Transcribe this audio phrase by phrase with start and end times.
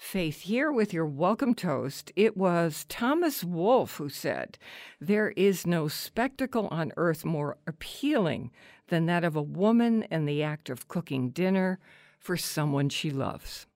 [0.00, 2.10] Faith here with your welcome toast.
[2.16, 4.56] It was Thomas Wolfe who said,
[4.98, 8.50] There is no spectacle on earth more appealing
[8.88, 11.78] than that of a woman in the act of cooking dinner
[12.18, 13.66] for someone she loves.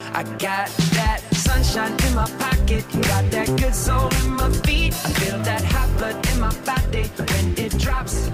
[0.00, 4.94] I got that sunshine in my pocket, got that good soul in my feet.
[4.94, 8.30] I feel that hot blood in my body when it drops.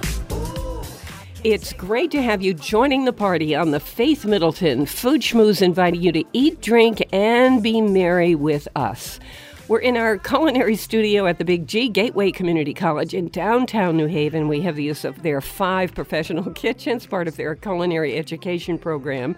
[1.43, 5.99] It's great to have you joining the party on the Faith Middleton Food Schmooze, inviting
[5.99, 9.19] you to eat, drink, and be merry with us.
[9.67, 14.05] We're in our culinary studio at the Big G Gateway Community College in downtown New
[14.05, 14.49] Haven.
[14.49, 19.35] We have the use of their five professional kitchens, part of their culinary education program.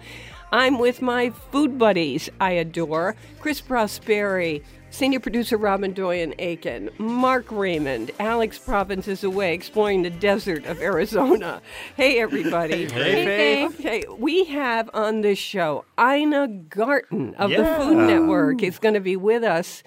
[0.52, 4.62] I'm with my food buddies I adore Chris Prosperi,
[4.94, 10.80] Senior producer Robin Doyen Aiken, Mark Raymond, Alex Province is away exploring the desert of
[10.80, 11.60] Arizona.
[11.96, 12.88] Hey, everybody.
[12.88, 13.66] hey, hey.
[13.66, 19.00] Okay, we have on this show Ina Garten of the Food Network is going to
[19.00, 19.82] be with us.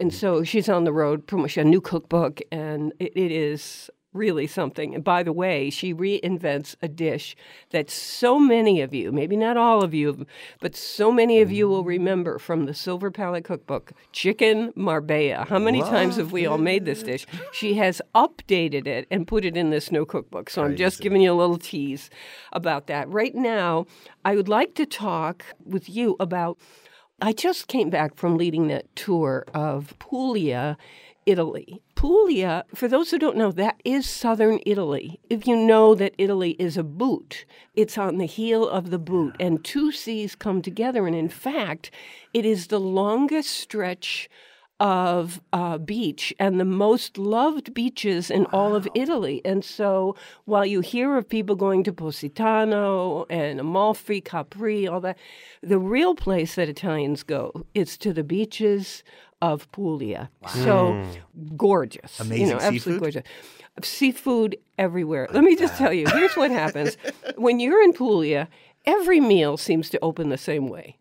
[0.00, 4.46] And so she's on the road promoting a new cookbook, and it, it is really
[4.46, 4.94] something.
[4.94, 7.34] And by the way, she reinvents a dish
[7.70, 10.26] that so many of you, maybe not all of you,
[10.60, 15.46] but so many of you will remember from the Silver Palate Cookbook chicken marbella.
[15.48, 17.26] How many times have we all made this dish?
[17.52, 20.50] She has updated it and put it in this new cookbook.
[20.50, 22.10] So I'm just giving you a little tease
[22.52, 23.08] about that.
[23.08, 23.86] Right now,
[24.24, 26.58] I would like to talk with you about.
[27.20, 30.76] I just came back from leading that tour of Puglia,
[31.26, 31.82] Italy.
[31.94, 35.20] Puglia, for those who don't know, that is southern Italy.
[35.30, 39.36] If you know that Italy is a boot, it's on the heel of the boot,
[39.38, 41.06] and two seas come together.
[41.06, 41.90] And in fact,
[42.34, 44.28] it is the longest stretch
[44.82, 49.40] of uh, beach and the most loved beaches in all of Italy.
[49.44, 55.18] And so while you hear of people going to Positano and Amalfi, Capri, all that,
[55.62, 59.04] the real place that Italians go is to the beaches
[59.42, 60.30] of Puglia.
[60.48, 61.04] So
[61.56, 62.18] gorgeous.
[62.20, 63.00] you Amazing know, absolutely seafood?
[63.00, 63.22] gorgeous.
[63.82, 65.28] Seafood everywhere.
[65.32, 66.96] Let me just tell you, here's what happens.
[67.36, 68.48] when you're in Puglia,
[68.86, 70.96] every meal seems to open the same way.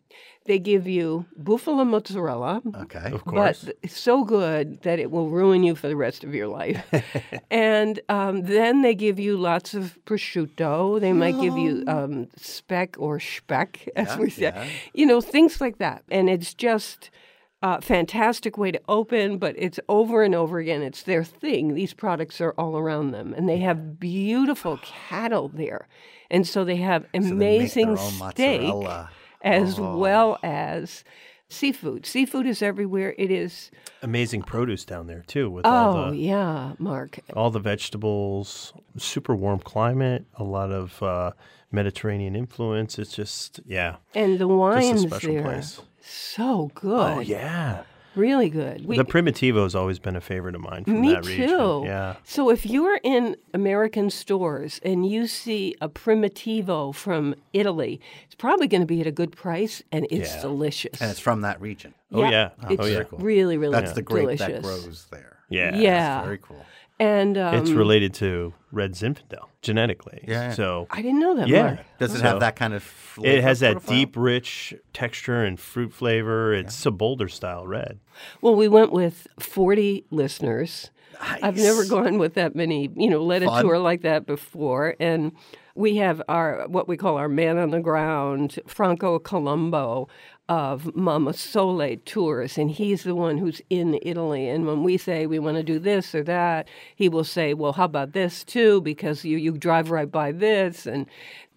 [0.46, 3.12] They give you buffalo mozzarella, Okay.
[3.12, 3.36] Of course.
[3.36, 3.70] but course.
[3.84, 6.84] it's so good that it will ruin you for the rest of your life.
[7.52, 11.00] and um, then they give you lots of prosciutto.
[11.00, 14.42] They might give you um, speck or speck, as Yeah, we say.
[14.44, 14.68] yeah.
[14.94, 16.04] You know, things like that.
[16.10, 17.12] And it's just
[17.62, 20.82] a fantastic way to open, but it's over and over again.
[20.82, 21.74] It's their thing.
[21.76, 23.34] These products are all around them.
[23.34, 25.88] And they have beautiful cattle there.
[26.30, 29.10] And so they have So they amazing steak mozzarella.
[29.44, 29.98] as Oh.
[29.98, 31.04] well as
[31.50, 32.06] seafood.
[32.06, 33.14] Seafood is everywhere.
[33.18, 33.70] It is.
[34.02, 37.20] Amazing produce down there too, with all Oh the yeah, Mark.
[37.36, 38.74] all the vegetables.
[38.98, 41.32] Super warm climate, a lot of uh,
[41.72, 42.98] Mediterranean influence.
[42.98, 45.82] It's just yeah, And the wines special there, place.
[46.02, 47.18] So oh, good.
[47.18, 47.84] Oh yeah,
[48.16, 48.86] really good.
[48.86, 51.48] We, the Primitivo has always been a favorite of mine from me that region.
[51.48, 51.84] too.
[51.86, 58.36] Yeah, So if you're in American stores and you see a Primitivo from Italy, it's
[58.36, 60.42] probably going to be at a good price and it's Yeah.
[60.42, 61.02] delicious.
[61.02, 61.94] And it's from that region.
[62.12, 62.50] Oh, yeah.
[62.64, 63.04] Oh, it's Oh, yeah.
[63.04, 63.20] Cool.
[63.20, 64.48] really, really That's the grape delicious.
[64.48, 65.38] that grows there.
[65.50, 66.24] yeah, Yeah.
[66.24, 66.66] Very cool.
[67.02, 70.24] And um, It's related to Red Zinfandel genetically.
[70.28, 70.54] Yeah, yeah.
[70.54, 71.48] So I didn't know that.
[71.48, 71.80] yeah, Mark.
[71.98, 73.96] Does it So- have that kind of flavor It has that profile?
[73.98, 76.54] deep, rich texture and fruit flavor.
[76.54, 78.00] It's a bolder style red.
[78.42, 80.92] Well, we went with 40 listeners.
[81.20, 84.96] I've never gone with that many, you know, led a tour like that before.
[85.00, 85.32] And
[85.76, 90.08] we have our, what we call our man on the ground, Franco Colombo
[90.52, 92.58] of Mama Sole Tours.
[92.58, 94.50] And he's the one who's in Italy.
[94.50, 97.72] And when we say we want to do this or that, he will say, well,
[97.72, 98.82] how about this too?
[98.82, 100.86] Because you, you drive right by this.
[100.86, 101.06] And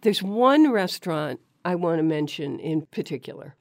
[0.02, 3.56] there's one restaurant I want to mention in particular.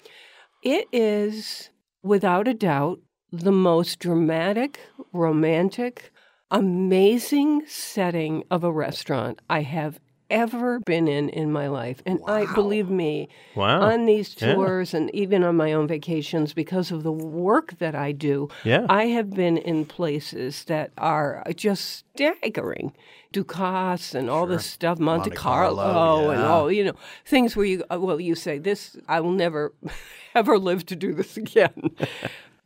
[0.61, 1.71] It is,
[2.03, 2.99] without a doubt,
[3.31, 4.81] the most dramatic,
[5.13, 6.11] romantic,
[6.51, 9.99] amazing setting of a restaurant I have
[10.33, 12.01] ever been in in my life.
[12.05, 13.81] And I believe me, Wow.
[13.89, 14.53] on these Yeah.
[14.55, 18.85] tours and even on my own vacations, because of the work that I do, Yeah.
[18.89, 21.83] I have been in places that are just
[22.15, 22.91] staggering.
[23.33, 26.93] Ducasse and all this stuff, Monte, Monte Carlo, Carlo, and all, you know,
[27.25, 29.73] things where you, well, you say, this, I will never
[30.35, 31.91] ever live to do this again.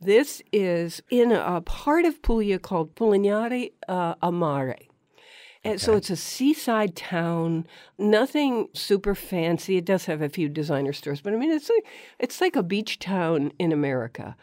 [0.00, 4.30] This is in a part of Puglia called Pulignare uh, a
[5.70, 7.66] And so it's a seaside town,
[7.98, 9.76] nothing super fancy.
[9.76, 11.86] It does have a few designer stores, but I mean it's like
[12.18, 14.36] it's like a beach town in America.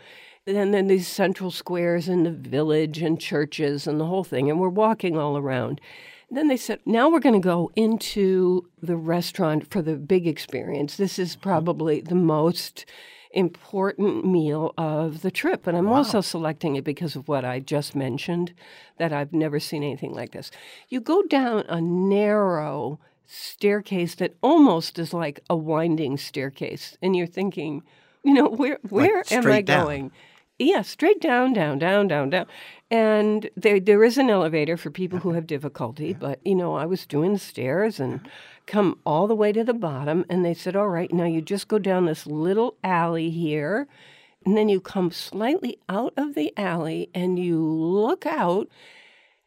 [0.47, 4.49] And then these central squares and the village and churches and the whole thing.
[4.49, 5.81] And we're walking all around.
[6.29, 10.97] Then they said, now we're going to go into the restaurant for the big experience.
[10.97, 11.49] This is mm-hmm.
[11.49, 12.85] probably the most
[13.35, 15.67] important meal of the trip.
[15.67, 18.53] And I'm also selecting it because of what I just mentioned,
[18.97, 20.49] that I've never seen anything like this.
[20.89, 27.27] You go down a narrow staircase that almost is like a winding staircase, and you're
[27.27, 27.83] thinking,
[28.23, 29.85] you know, where where am I down.
[29.85, 30.11] going?
[30.57, 32.45] Yeah, straight down, down, down, down, down.
[32.89, 36.85] And there there is an elevator for people who have difficulty, but you know, I
[36.85, 38.27] was doing the stairs and mm-hmm.
[38.65, 41.67] Come all the way to the bottom and they said, "All right, now you just
[41.67, 43.87] go down this little alley here."
[44.45, 48.67] And then you come slightly out of the alley and you look out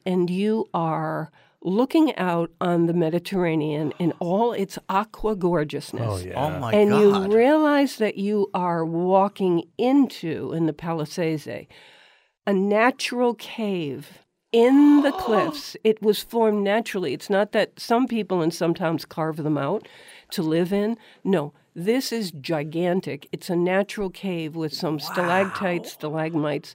[0.05, 1.31] and you are
[1.63, 6.35] looking out on the Mediterranean in all its aqua gorgeousness Oh yeah.
[6.35, 6.75] Oh my god!
[6.75, 7.31] and God.
[7.31, 14.19] you realize that you are walking into in the Palisades a natural cave
[14.59, 15.77] in the cliffs.
[15.85, 17.15] It was formed naturally.
[17.15, 19.87] It's not that some people and sometimes carve them out
[20.33, 20.97] to live in.
[21.23, 23.29] No, this is gigantic.
[23.31, 26.75] It's a natural cave with some stalactites, stalagmites,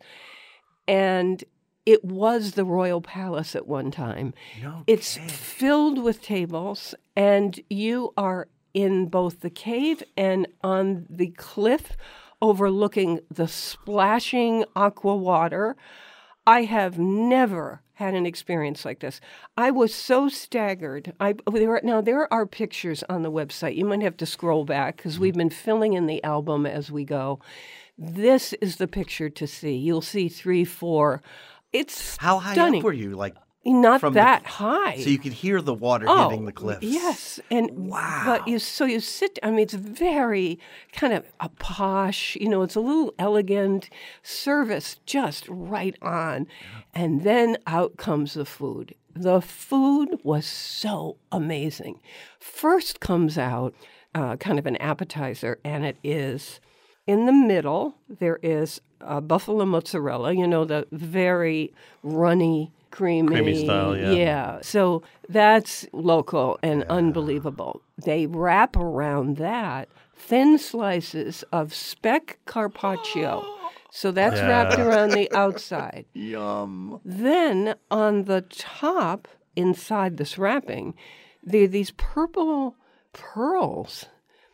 [0.88, 1.44] and
[1.86, 4.34] it was the royal palace at one time.
[4.62, 11.32] No It's filled with tables, and you are in both the cave and on the
[11.32, 11.98] cliff
[12.42, 15.76] overlooking the splashing aqua water.
[16.46, 19.22] I have never had an experience like this.
[19.56, 21.14] I was so staggered.
[21.20, 23.76] I there are, now there are pictures on the website.
[23.76, 27.06] You might have to scroll back because we've been filling in the album as we
[27.06, 27.40] go.
[27.98, 29.76] This is the picture to see.
[29.76, 31.22] You'll see three, four.
[31.72, 32.82] It's How high stunning.
[32.82, 33.12] up were you?
[33.12, 34.98] Like Not from the- that high.
[34.98, 36.84] so you could hear the water Oh, hitting the cliffs.
[36.84, 38.24] Yes, and wow.
[38.26, 39.40] But you so you sit.
[39.42, 40.60] I mean, it's very
[40.92, 42.36] kind of a posh.
[42.36, 43.90] You know, it's a little elegant
[44.22, 46.48] service, just right on,
[46.94, 48.96] and then out comes the food.
[49.16, 52.00] The food was so amazing.
[52.40, 53.74] First comes out
[54.16, 56.60] uh, kind of an appetizer, and it is
[57.08, 57.96] in the middle.
[58.10, 60.34] There is uh, buffalo mozzarella.
[60.34, 62.72] You know, the very runny.
[62.94, 64.12] Creamy, Creamy style, yeah.
[64.12, 64.60] yeah.
[64.62, 67.82] So that's local and unbelievable.
[67.98, 73.44] They wrap around that thin slices of speck carpaccio.
[73.90, 76.06] So that's wrapped around the outside.
[76.14, 77.02] Yum.
[77.04, 80.94] Then on the top, inside this wrapping,
[81.44, 82.76] there are these purple
[83.12, 84.06] pearls.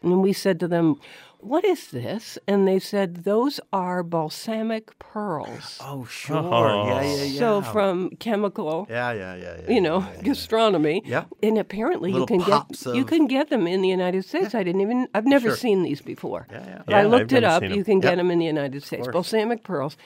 [0.01, 0.95] And we said to them,
[1.39, 2.37] What is this?
[2.47, 5.77] And they said, Those are balsamic pearls.
[5.81, 6.37] Oh sure.
[6.37, 6.87] Oh.
[6.87, 7.39] Yeah, yeah, yeah.
[7.39, 9.69] So from chemical yeah, yeah, yeah, yeah.
[9.73, 10.21] you know, yeah, yeah.
[10.21, 11.01] gastronomy.
[11.05, 11.25] Yeah.
[11.43, 14.55] And apparently you can pops get you can get them in the United States.
[14.55, 15.57] I didn't even I've never Sure.
[15.57, 16.47] seen these before.
[16.51, 16.81] Yeah, yeah.
[16.85, 17.63] But I looked I've it up.
[17.63, 17.83] You You 'em.
[17.85, 19.07] can get them in the United States.
[19.07, 19.97] Balsamic pearls.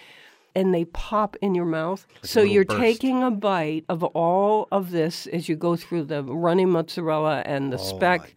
[0.55, 2.05] And they pop in your mouth.
[2.21, 2.79] so you're burst.
[2.79, 7.71] taking a bite of all of this as you go through the runny mozzarella and
[7.73, 8.35] the Oh speck.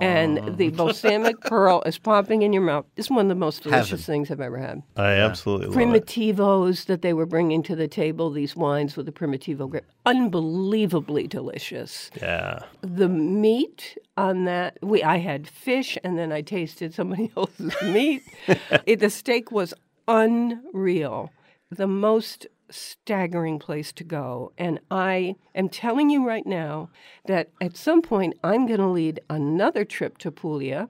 [0.00, 2.86] And the balsamic pearl is popping in your mouth.
[2.96, 4.04] It's one of the most delicious Heaven.
[4.04, 6.06] things I've ever had I absolutely love it.
[6.06, 11.26] primitivos that they were bringing to the table, these wines with the primitivo grape, unbelievably
[11.28, 12.10] delicious.
[12.20, 12.60] Yeah.
[12.80, 18.22] The meat on that, we I had fish and then I tasted somebody else's meat.
[18.86, 19.74] it, the steak was
[20.06, 21.30] unreal.
[21.70, 24.52] The most staggering place to go.
[24.58, 26.90] And I am telling you right now
[27.26, 30.88] that at some point I'm going to lead another trip to Puglia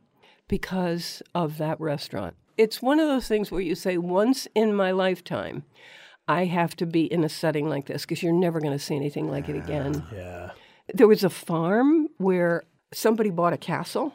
[0.49, 2.37] because of that restaurant.
[2.57, 5.65] It's one of those things where you say, once in my lifetime,
[6.27, 8.97] I have to be in a setting like this because you're never going to see
[8.97, 10.05] anything like it again.
[10.13, 10.51] Yeah.
[10.93, 14.15] There was a farm where somebody bought a castle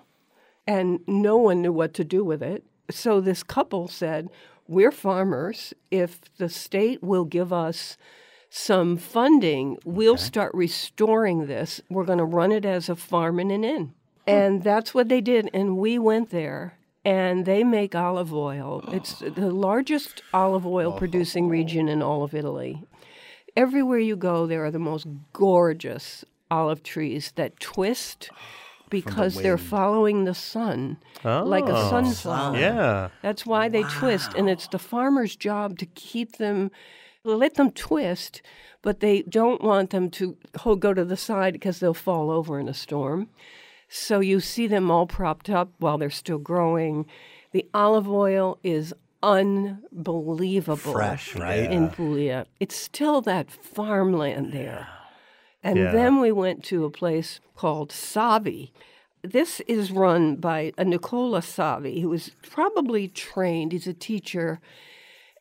[0.67, 2.63] and no one knew what to do with it.
[2.91, 4.29] So this couple said,
[4.67, 5.73] We're farmers.
[5.91, 7.97] If the state will give us
[8.49, 11.81] some funding, we'll start restoring this.
[11.89, 13.93] We're going to run it as a farm and an inn.
[14.25, 15.49] And that's what they did.
[15.53, 18.83] And we went there and they make olive oil.
[18.89, 22.83] It's the largest olive oil producing region in all of Italy.
[23.55, 28.29] Everywhere you go, there are the most gorgeous olive trees that twist
[29.01, 31.89] because they're following the sun, like a Oh.
[31.89, 32.57] sunflower.
[32.57, 33.09] Yeah.
[33.21, 36.71] That's why they twist, and it's the farmer's job to keep them,
[37.23, 38.41] let them twist,
[38.81, 40.37] but they don't want them to
[40.79, 43.29] go to the side because they'll fall over in a storm.
[43.89, 47.05] So you see them all propped up while they're still growing.
[47.51, 50.93] The olive oil is unbelievable.
[50.93, 51.71] Fresh, right?
[51.71, 52.45] In Puglia.
[52.59, 54.87] It's still that farmland there.
[55.63, 55.91] And Yeah.
[55.91, 58.71] then we went to a place called Savi.
[59.21, 63.71] This is run by a Nicola Savi, who is probably trained.
[63.71, 64.59] He's a teacher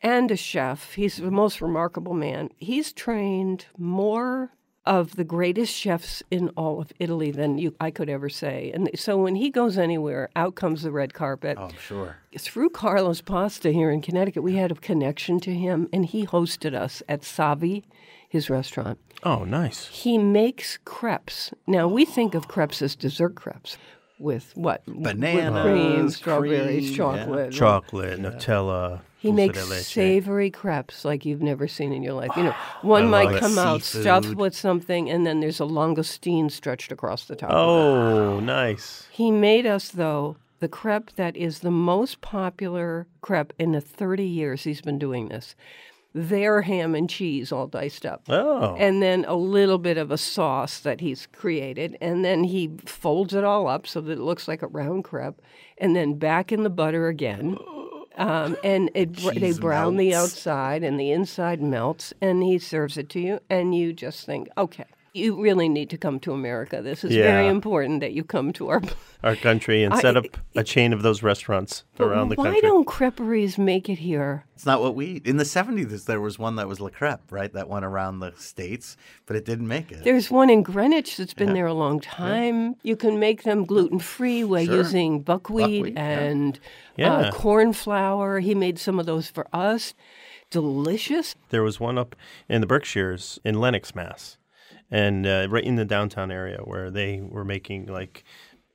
[0.01, 0.93] and a chef.
[0.93, 2.49] He's the most remarkable man.
[2.57, 4.51] He's trained more
[4.85, 8.69] of the greatest chefs in all of Italy than you I could ever say.
[8.73, 11.57] And so when he goes anywhere, out comes the red carpet.
[11.59, 12.17] Oh, sure.
[12.37, 16.73] Through Carlos Pasta here in Connecticut, we had a connection to him, and he hosted
[16.73, 17.83] us at Savi,
[18.33, 18.97] his restaurant.
[19.21, 19.87] Oh, nice.
[19.89, 21.53] He makes crepes.
[21.67, 23.77] Now we think of crepes as dessert crepes
[24.17, 24.81] with what?
[24.87, 26.97] Whipped Bananas, cream, strawberries, cream, yeah.
[26.97, 27.53] chocolate.
[27.53, 29.01] Chocolate, Nutella.
[29.19, 32.31] He makes savory crepes like you've never seen in your life.
[32.35, 34.37] You know, one I might come out stuffed Seafood.
[34.39, 37.51] with something, and then there's a langoustine stretched across the top.
[37.51, 37.59] of it.
[37.59, 39.07] Oh, nice.
[39.11, 44.25] He made us, though, the crepe that is the most popular crepe in the 30
[44.25, 45.55] years he's been doing this.
[46.15, 48.23] Their ham and cheese all diced up.
[48.29, 48.75] Oh.
[48.75, 51.97] And then a little bit of a sauce that he's created.
[51.99, 55.41] And then he folds it all up so that it looks like a round crepe.
[55.79, 57.57] And then back in the butter again.
[58.15, 62.13] Um, and it, they brown the outside and the inside melts.
[62.21, 63.39] And he serves it to you.
[63.49, 66.81] And you just think, okay, you really need to come to America.
[66.81, 68.81] This is very important that you come to our.
[69.23, 72.55] Our country and I- set up a chain of those restaurants around the country.
[72.55, 74.43] Why don't creperies make it here?
[74.53, 75.25] It's not what we eat.
[75.27, 77.53] In the 70s, there was one that was La Crepe, right?
[77.53, 80.03] That went around the states, but it didn't make it.
[80.03, 82.75] There's one in Greenwich that's been there a long time.
[82.83, 84.75] You can make them gluten free by Sure.
[84.77, 86.59] using buckwheat, Buckwheat, and
[86.97, 87.13] Yeah.
[87.13, 88.39] uh, corn flour.
[88.41, 89.93] He made some of those for us.
[90.49, 91.35] Delicious.
[91.49, 92.13] There was one up
[92.49, 94.37] in the Berkshires in Lenox, Mass,
[94.93, 98.23] and uh, right in the downtown area where they were making like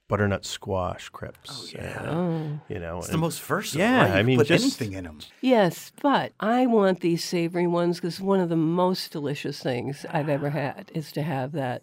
[0.08, 1.50] butternut squash crepes.
[1.50, 3.80] Oh yeah, you know, it's the most versatile.
[3.80, 4.08] Yeah, right?
[4.08, 5.18] You I mean, put just- anything in them.
[5.40, 10.28] Yes, but I want these savory ones because one of the most delicious things I've
[10.28, 11.82] ever had is to have that.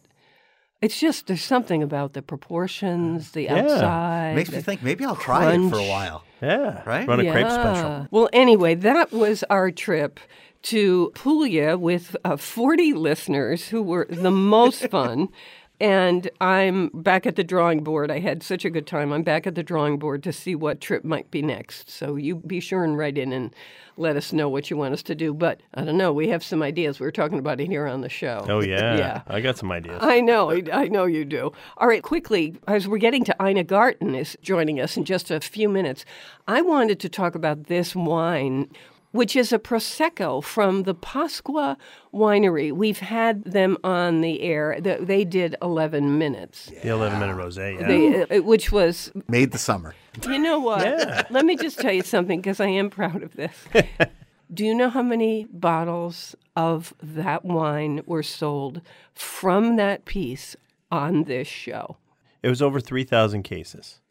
[0.82, 4.36] It's just there's something about the proportions, the outside.
[4.36, 6.24] Makes me think maybe I'll try it for a while.
[6.42, 7.08] yeah, Right?
[7.08, 8.08] Run a crepe special.
[8.12, 10.20] Well, anyway, that was our trip
[10.66, 15.30] to Puglia with uh, 40 listeners who were the most fun.
[15.78, 18.10] And I'm back at the drawing board.
[18.10, 19.12] I had such a good time.
[19.12, 21.90] I'm back at the drawing board to see what trip might be next.
[21.90, 23.54] So you be sure and write in and
[23.98, 25.34] let us know what you want us to do.
[25.34, 26.14] But I don't know.
[26.14, 27.02] We have some ideas.
[27.02, 28.46] We are talking about it here on the show.
[28.48, 29.22] Oh yeah, Yeah.
[29.28, 30.00] I got some ideas.
[30.02, 31.52] I know, I, I know you do.
[31.76, 35.42] All right, quickly, as we're getting to Ina Garten is joining us in just a
[35.42, 36.06] few minutes,
[36.48, 38.70] I wanted to talk about this wine,
[39.16, 41.78] which is a prosecco from the Pasqua
[42.14, 42.72] Winery.
[42.72, 44.78] We've had them on the air.
[44.80, 47.80] They, they did 11 minutes, the 11 minute rosé.
[47.80, 47.88] Yeah.
[47.88, 49.96] they, uh, which was Made the summer.
[50.24, 51.32] you know what?
[51.32, 53.56] Let me just tell you something because I am proud of this.
[54.54, 58.82] Do you know how many bottles of that wine were sold
[59.14, 60.56] from that piece
[60.92, 61.98] on this show?
[62.44, 64.02] it was over 3,000 cases.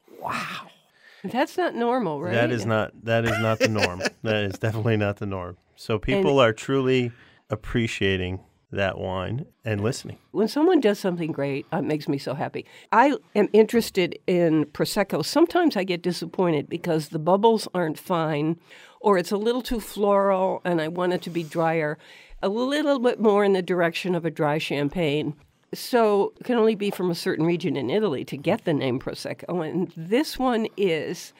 [1.32, 2.32] That's not normal, right?
[2.32, 4.02] That is not that is not the norm.
[4.22, 5.56] that is definitely not the norm.
[5.74, 7.12] So people are truly
[7.50, 8.40] appreciating
[8.70, 10.18] that wine and listening.
[10.32, 12.66] When someone does something great, uh, it makes me so happy.
[12.92, 15.24] I am interested in Prosecco.
[15.24, 18.58] Sometimes I get disappointed because the bubbles aren't fine
[19.00, 21.98] or it's a little too floral and I want it to be drier,
[22.42, 25.34] a little bit more in the direction of a dry champagne.
[25.74, 28.98] So it can only be from a certain region in Italy to get the name
[28.98, 29.68] Prosecco.
[29.68, 31.32] And this one is.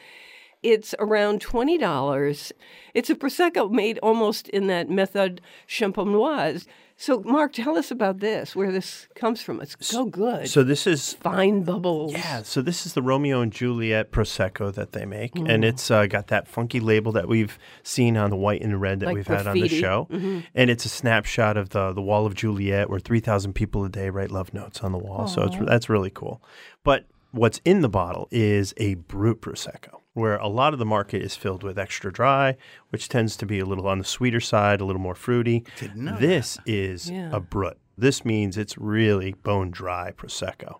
[0.62, 2.50] It's around twenty dollars.
[2.94, 6.66] It's a prosecco made almost in that method champenoise.
[6.96, 8.54] So, Mark, tell us about this.
[8.54, 9.60] Where this comes from?
[9.60, 10.48] It's so good.
[10.48, 12.12] So this is Fine bubbles.
[12.12, 12.42] yeah.
[12.44, 15.48] So this is the Romeo and Juliet prosecco that they make, Mm.
[15.52, 19.00] and it's uh, got that funky label that we've seen on the white and red
[19.00, 19.80] that Like we've had on the graffiti.
[19.80, 20.06] show,
[20.54, 23.88] and it's a snapshot of the the wall of Juliet, where three thousand people a
[23.88, 25.26] day write love notes on the wall.
[25.26, 26.40] So it's that's really cool.
[26.84, 31.20] But what's in the bottle is a brut prosecco, where a lot of the market
[31.22, 32.56] is filled with extra dry,
[32.90, 35.64] which tends to be a little on the sweeter side, a little more fruity.
[35.78, 37.30] Didn't know this is Yeah.
[37.32, 37.76] a brut.
[37.98, 40.76] This means it's really bone dry prosecco.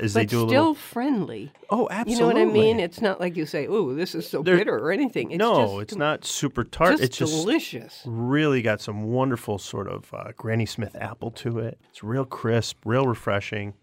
[0.00, 0.74] As they do a still little.
[0.74, 1.52] friendly.
[1.70, 2.12] Oh, absolutely.
[2.14, 2.80] You know what I mean?
[2.80, 5.30] It's not like you say, "Oh, this is so There- bitter" or anything.
[5.30, 6.92] It's no, just, it's not super tart.
[6.94, 8.02] Just it's just delicious.
[8.04, 11.78] really got some wonderful sort of uh, Granny Smith apple to it.
[11.90, 13.74] It's real crisp, real refreshing,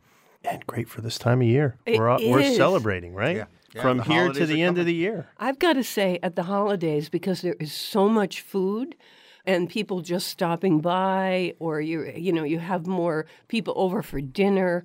[0.43, 1.77] and great for this time of year.
[1.85, 3.37] It we're all- we're celebrating, right?
[3.37, 3.45] Yeah.
[3.73, 5.29] Yeah, From here to the are end of the year.
[5.37, 8.95] I've got to say, at the holidays, because there is so much food
[9.45, 14.21] and people just stopping by, or you you know you have more people over for
[14.21, 14.83] dinner.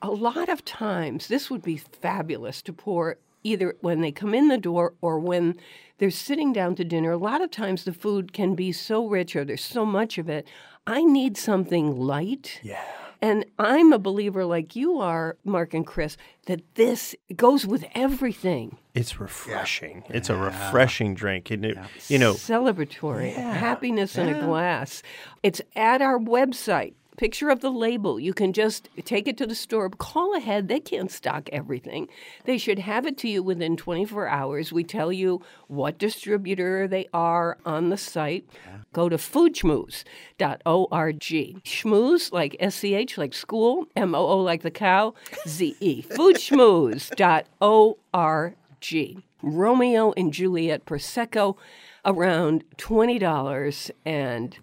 [0.00, 4.48] A lot of times, this would be fabulous to pour either when they come in
[4.48, 5.56] the door or when
[5.98, 7.12] they're sitting down to dinner.
[7.12, 10.28] A lot of times the food can be so rich or there's so much of
[10.28, 10.46] it.
[10.86, 12.60] I need something light.
[12.62, 12.82] Yeah.
[13.20, 18.78] And I'm a believer, like you are, Mark and Chris, that this goes with everything.
[18.94, 20.04] It's refreshing.
[20.08, 21.50] It's a refreshing drink.
[21.50, 25.02] And it, you know, Celebratory, happiness in a glass.
[25.42, 26.94] It's at our website.
[27.18, 28.18] Picture of the label.
[28.20, 30.68] You can just take it to the store, call ahead.
[30.68, 32.06] They can't stock everything.
[32.44, 34.72] They should have it to you within 24 hours.
[34.72, 38.48] We tell you what distributor they are on the site.
[38.92, 41.64] Go to foodschmooze.org.
[41.64, 45.14] Schmooze, like S C H, like school, M O O, like the cow,
[45.46, 46.02] Z E.
[46.08, 48.54] Foodschmooze.org.
[49.42, 51.56] Romeo and Juliet Prosecco,
[52.04, 54.56] around $20 and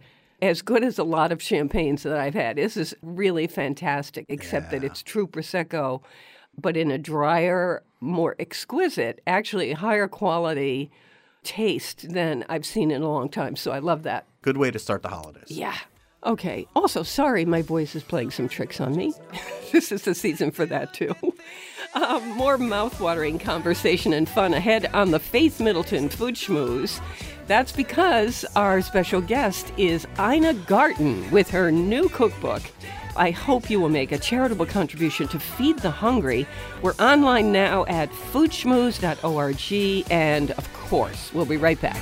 [0.47, 2.57] as good as a lot of champagnes that I've had.
[2.57, 6.01] This is really fantastic, except that it's true Prosecco,
[6.57, 10.91] but in a drier, more exquisite, actually higher quality
[11.43, 13.55] taste than I've seen in a long time.
[13.55, 14.25] So I love that.
[14.41, 15.49] Good way to start the holidays.
[15.49, 15.77] Yeah.
[16.25, 16.67] Okay.
[16.75, 19.13] Also, sorry, my voice is playing some tricks on me.
[19.71, 21.15] this is the season for that, too.
[21.93, 26.99] Uh, more mouthwatering conversation and fun ahead on the Faith Middleton Food Schmooze.
[27.47, 32.63] That's because our special guest is Ina Garten with her new cookbook.
[33.15, 36.47] I hope you will make a charitable contribution to Feed the Hungry.
[36.81, 42.01] We're online now at foodschmooze.org, and of course, we'll be right back.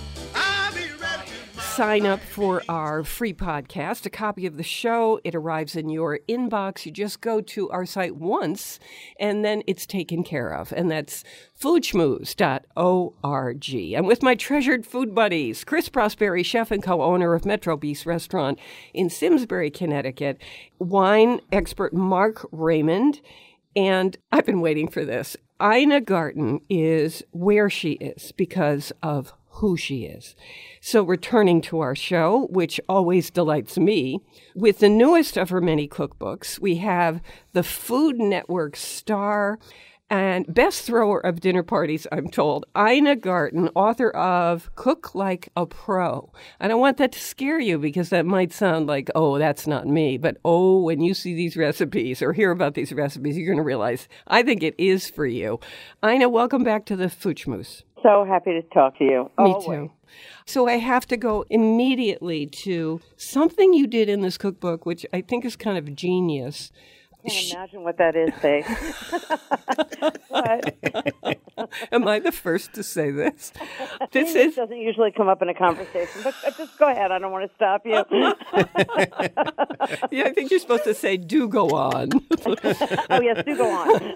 [1.81, 5.19] Sign up for our free podcast, a copy of the show.
[5.23, 6.85] It arrives in your inbox.
[6.85, 8.77] You just go to our site once
[9.19, 10.71] and then it's taken care of.
[10.73, 11.23] And that's
[11.59, 13.97] foodschmooze.org.
[13.97, 18.05] I'm with my treasured food buddies, Chris Prosperi, chef and co owner of Metro Bis
[18.05, 18.59] Restaurant
[18.93, 20.39] in Simsbury, Connecticut,
[20.77, 23.21] wine expert Mark Raymond.
[23.75, 25.35] And I've been waiting for this.
[25.59, 30.35] Ina Garten is where she is because of who she is.
[30.81, 34.19] So, returning to our show, which always delights me,
[34.55, 37.21] with the newest of her many cookbooks, we have
[37.53, 39.59] the Food Network star
[40.11, 45.65] and best thrower of dinner parties, I'm told, Ina Garten, author of Cook Like a
[45.65, 46.33] Pro.
[46.59, 49.87] I don't want that to scare you because that might sound like, oh, that's not
[49.87, 50.17] me.
[50.17, 53.63] But oh, when you see these recipes or hear about these recipes, you're going to
[53.63, 55.61] realize I think it is for you.
[56.05, 57.83] Ina, welcome back to the Food Schmooze.
[58.03, 59.31] So happy to talk to you.
[59.37, 59.65] Me Always.
[59.65, 59.91] too.
[60.45, 65.21] So I have to go immediately to something you did in this cookbook, which I
[65.21, 66.71] think is kind of genius.
[67.23, 68.65] I can't imagine what that is, Faye.
[71.55, 73.51] but Am I the first to say this?
[74.11, 77.11] This this is doesn't usually come up in a conversation, but just go ahead.
[77.11, 77.93] I don't want to stop you.
[80.11, 80.23] yeah.
[80.25, 82.09] I think you're supposed to say, "Do go on."
[83.09, 84.15] oh yes, do go on.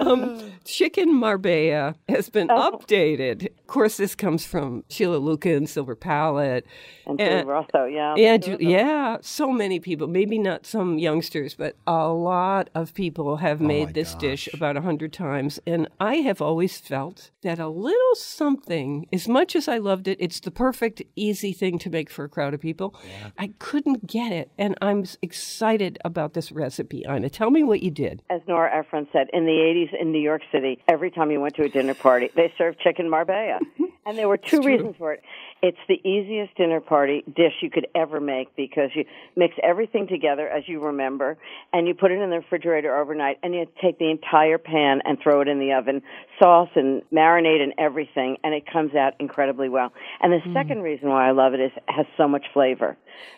[0.00, 2.72] um, Chicken Marbella has been Oh.
[2.78, 3.46] updated.
[3.46, 6.66] Of course, this comes from Sheila Lukins, Silver Palate,
[7.06, 8.14] And Julee Rosso, yeah.
[8.16, 8.68] and two Ju- of them.
[8.70, 10.06] yeah, so many people.
[10.06, 14.80] Maybe not some youngsters, but a lot of people have made this dish about a
[14.80, 15.58] hundred times.
[15.66, 20.16] And I have always felt that a little something, as much as I loved it,
[20.20, 22.94] it's the perfect, easy thing to make for a crowd of people.
[23.36, 27.04] I couldn't get it, and I'm excited about this recipe.
[27.08, 28.22] Ina, tell me what you did.
[28.30, 31.56] As Nora Ephron said, in the 80s in New York City, every time you went
[31.56, 33.58] to a dinner party, they served chicken marbella.
[34.06, 35.22] and there were two reasons for it.
[35.62, 39.04] It's the easiest dinner party dish you could ever make because you
[39.36, 41.38] mix everything together, as you remember,
[41.72, 45.18] and you put it in the refrigerator overnight, and you take the entire pan and
[45.22, 46.02] throw it in the oven,
[46.38, 49.92] sauce and marinade and everything, and it comes out incredibly well.
[50.20, 50.54] And the mm-hmm.
[50.54, 52.96] second reason why I love it is it has so much flavor.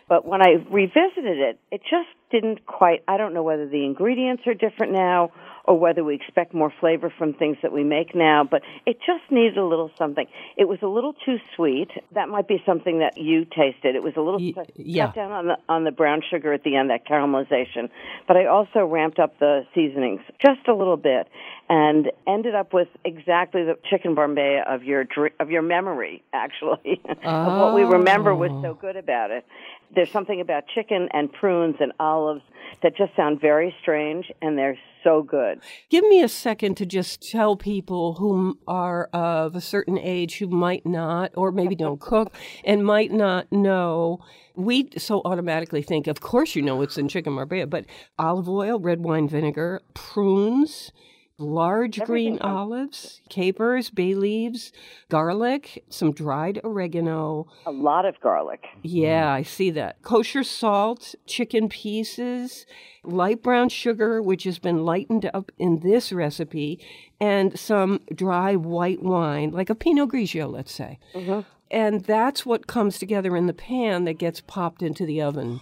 [0.09, 3.03] But when I revisited it, it just didn't quite.
[3.07, 5.33] I don't know whether the ingredients are different now
[5.65, 9.31] or whether we expect more flavor from things that we make now, but it just
[9.31, 10.27] needed a little something.
[10.57, 11.91] It was a little too sweet.
[12.15, 13.95] That might be something that you tasted.
[13.95, 15.13] It was a little Y- cut yeah.
[15.13, 17.91] down on the on the brown sugar at the end, that caramelization.
[18.27, 21.29] But I also ramped up the seasonings just a little bit
[21.69, 27.01] and ended up with exactly the chicken Bombay of your dr- of your memory, actually,
[27.25, 28.75] of what we remember was so oh.
[28.75, 29.45] good about it.
[29.95, 32.43] There's something about chicken and prunes and olives
[32.83, 35.61] that just sound very strange, and they're so good.
[35.91, 40.49] Give me a second to just tell people who are of a certain age who
[40.49, 44.21] might not, or maybe don't cook, and might not know.
[44.55, 47.85] We so automatically think, of course, you know it's in chicken marbella, but
[48.19, 50.93] olive oil, red wine vinegar, prunes,
[51.39, 52.59] large green Everything else.
[52.59, 54.73] olives, capers, bay leaves,
[55.09, 57.47] garlic, some dried oregano.
[57.65, 58.67] A lot of garlic.
[58.83, 60.03] Yeah, I see that.
[60.03, 62.67] Kosher salt, chicken pieces,
[63.05, 66.81] light brown sugar, which has been lightened up in this recipe,
[67.21, 70.99] and some dry white wine, like a Pinot Grigio, let's say.
[71.15, 71.41] Mm-hmm.
[71.71, 75.61] And that's what comes together in the pan that gets popped into the oven.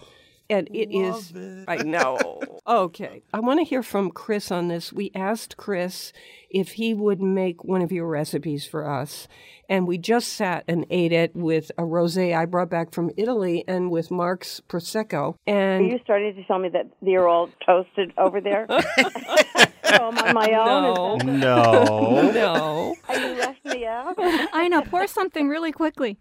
[0.49, 1.33] And it is,
[1.67, 2.41] I know.
[2.67, 3.23] okay.
[3.33, 4.93] I want to hear from Chris on this.
[4.93, 6.13] We asked Chris
[6.49, 9.27] if he would make one of your recipes for us.
[9.69, 13.65] And we just sat and ate it with a rosé I brought back from Italy
[13.67, 15.33] and with Mark's Prosecco.
[15.33, 18.67] Are And you started to tell me that they're all toasted over there?
[19.89, 21.21] so I'm on my own.
[21.21, 22.31] Is that- No.
[22.31, 22.95] no.
[23.09, 24.15] Are you left me out?
[24.19, 24.81] I know.
[24.81, 26.17] Pour something really quickly.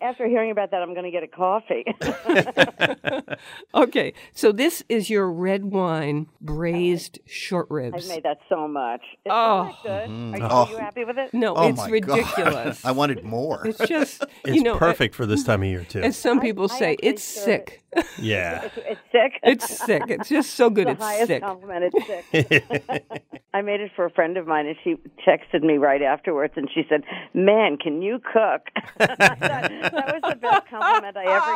[0.00, 1.84] After hearing about that, I'm going to get a coffee.
[3.74, 4.12] Okay.
[4.32, 8.04] So this is your red wine braised short ribs.
[8.04, 9.02] I've made that so much.
[9.24, 9.70] It's Oh.
[9.82, 9.90] so good.
[9.90, 10.44] Are, you- mm-hmm.
[10.44, 10.64] Oh.
[10.64, 11.34] are you happy with it?
[11.34, 12.18] No, Oh it's my God.
[12.18, 12.84] ridiculous.
[12.84, 13.66] I wanted more.
[13.66, 16.00] It's just, It's you know, perfect for this time of year too.
[16.00, 17.82] as some people I say, actually it's serve sick.
[18.18, 18.68] Yeah.
[18.76, 19.40] It's, it's sick.
[19.42, 20.02] It's sick.
[20.08, 20.86] It's just so good.
[20.86, 21.42] the It's highest sick.
[21.42, 21.92] compliment.
[21.94, 22.64] It's sick.
[23.54, 26.68] I made it for a friend of mine, and she texted me right afterwards, and
[26.74, 31.52] she said, "Man, can you cook?" that, that was the best compliment I ever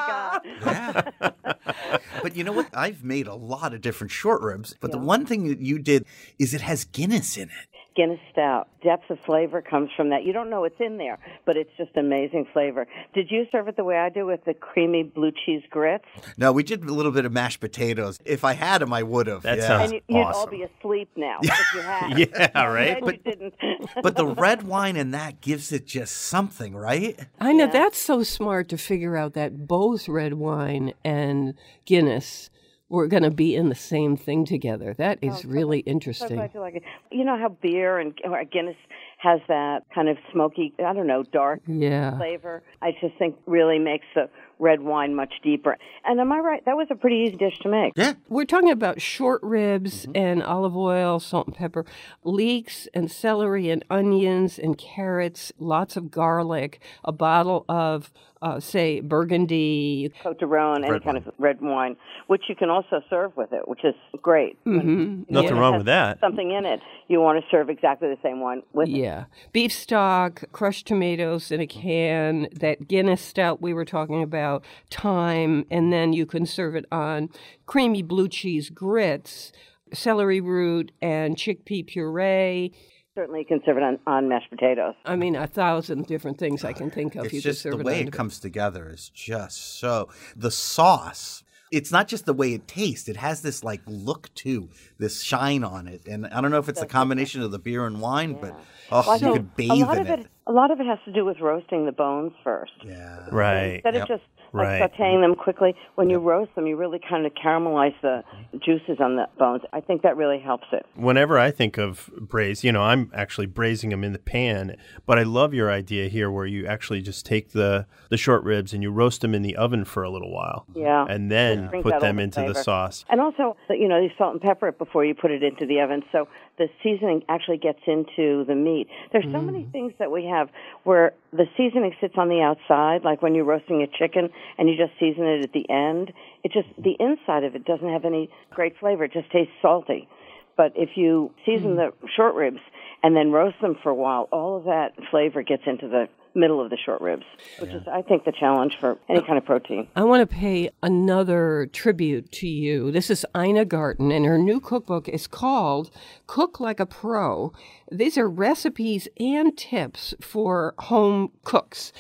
[0.71, 1.13] got.
[1.21, 2.01] Yeah.
[2.23, 2.69] but you know what?
[2.75, 6.07] I've made a lot of different short ribs, but the one thing that you did
[6.39, 7.69] is it has Guinness in it.
[8.01, 8.67] Guinness Stout.
[8.83, 10.25] Depth of flavor comes from that.
[10.25, 12.87] You don't know what's in there, but it's just amazing flavor.
[13.13, 16.07] Did you serve it the way I do with the creamy blue cheese grits?
[16.39, 18.19] No, we did a little bit of mashed potatoes.
[18.25, 19.43] If I had them, I would have.
[19.43, 19.67] That yeah.
[19.67, 22.19] sounds- And you, you'd all be asleep now if you had.
[22.31, 22.97] Yeah, right?
[23.03, 23.55] I'm you didn't.
[24.03, 27.21] but the red wine in that gives it just something, right?
[27.39, 31.53] I know that's so smart to figure out that both red wine and
[31.85, 32.49] Guinness
[32.91, 34.95] were going to be in the same thing together.
[34.99, 36.37] That oh, is really So interesting.
[36.37, 36.83] glad you like it.
[37.11, 38.15] You know how beer and
[38.53, 38.77] Guinness
[39.19, 42.17] has that kind of smoky, I don't know, dark Yeah.
[42.17, 42.63] flavor.
[42.83, 45.77] I just think really makes the red wine much deeper.
[46.05, 46.65] And am I right?
[46.65, 47.93] That was a pretty easy dish to make.
[47.97, 48.15] Yeah.
[48.29, 50.17] We're talking about short ribs mm-hmm.
[50.17, 51.85] and olive oil, salt and pepper,
[52.25, 58.11] leeks and celery and onions and carrots, lots of garlic, a bottle of,
[58.43, 60.13] uh, say, burgundy.
[60.23, 63.69] Cote de any Red kind of red wine, which you can also serve with it,
[63.69, 64.57] which is great.
[64.65, 66.21] hmm Nothing It wrong with that.
[66.21, 66.81] Something in it.
[67.09, 68.97] You want to serve exactly the same one with it.
[68.97, 69.25] Yeah.
[69.53, 75.67] Beef stock, crushed tomatoes in a can, that Guinness stout we were talking about, thyme,
[75.71, 77.29] and then you can serve it on
[77.67, 79.53] creamy blue cheese grits,
[79.93, 82.73] celery root, and chickpea puree.
[83.21, 84.95] Certainly you can serve it on, on mashed potatoes.
[85.05, 87.27] I mean, a thousand different things I can think of.
[87.27, 90.09] It's you could just serve the way on it comes together is just so.
[90.35, 91.45] The sauce.
[91.71, 93.11] It's not just the way it tastes.
[93.11, 96.71] It has this like look to this shine on it, and I don't know if
[96.71, 98.59] it's a combination of the beer and wine, but
[98.91, 100.21] oh, Well, you could bathe a lot in of it.
[100.21, 100.27] it.
[100.47, 102.73] A lot of it has to do with roasting the bones first.
[102.83, 103.27] Yeah.
[103.31, 103.75] Right.
[103.75, 104.03] Instead Yep.
[104.05, 104.93] of just like Right.
[104.93, 108.25] sauteing them quickly, when you roast them, you really kind of caramelize the
[108.59, 109.63] juices on the bones.
[109.73, 110.87] I think that really helps it.
[110.95, 115.19] Whenever I think of braise, you know, I'm actually braising them in the pan, but
[115.19, 118.83] I love your idea here where you actually just take the the short ribs and
[118.83, 120.67] you roast them in the oven for a little while.
[120.75, 121.07] Yeah.
[121.09, 123.05] And then put them the into the sauce.
[123.09, 125.81] And also, you know, you salt and pepper it before you put it into the
[125.81, 128.89] oven, so the seasoning actually gets into the meat.
[129.13, 129.73] There's so many mm.
[129.73, 130.51] things that we have
[130.85, 134.77] where the seasoning sits on the outside, like when you're roasting a chicken and you
[134.77, 136.13] just season it at the end.
[136.45, 140.09] It just the inside of it doesn't have any great flavor; it just tastes salty.
[140.57, 141.77] But if you season hmm.
[141.77, 142.61] the short ribs
[143.03, 146.61] and then roast them for a while, all of that flavor gets into the middle
[146.61, 147.25] of the short ribs,
[147.59, 149.89] which is, I think, the challenge for any kind of protein.
[149.97, 152.91] I want to pay another tribute to you.
[152.91, 155.91] This is Ina Garten, and her new cookbook is called
[156.27, 157.53] Cook Like a Pro.
[157.91, 161.93] These are recipes and tips for home cooks.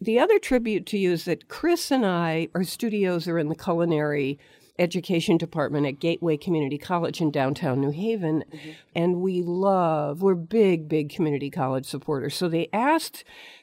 [0.00, 3.54] The other tribute to you is that Chris and I, our studios are in the
[3.54, 4.38] culinary
[4.78, 8.70] education department at Gateway Community College in downtown New Haven, mm-hmm.
[8.96, 12.34] and we love, we're big, big community college supporters.
[12.34, 13.22] So they asked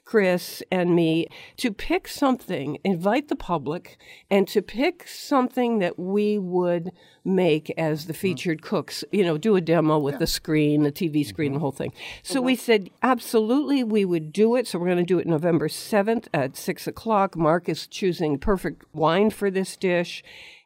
[0.10, 3.96] Chris and me to pick something, invite the public,
[4.32, 6.92] and to pick something that we would
[7.24, 9.04] make as the featured cooks.
[9.12, 11.62] You know, do a demo with the screen, the TV screen, the mm-hmm.
[11.62, 11.94] whole thing.
[12.24, 14.66] So we said, absolutely, we would do it.
[14.66, 17.38] So we're going to do it November 7th at 6 o'clock.
[17.38, 20.24] Mark is choosing perfect wine for this dish.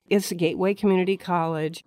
[0.08, 1.84] It's a Gateway Community College.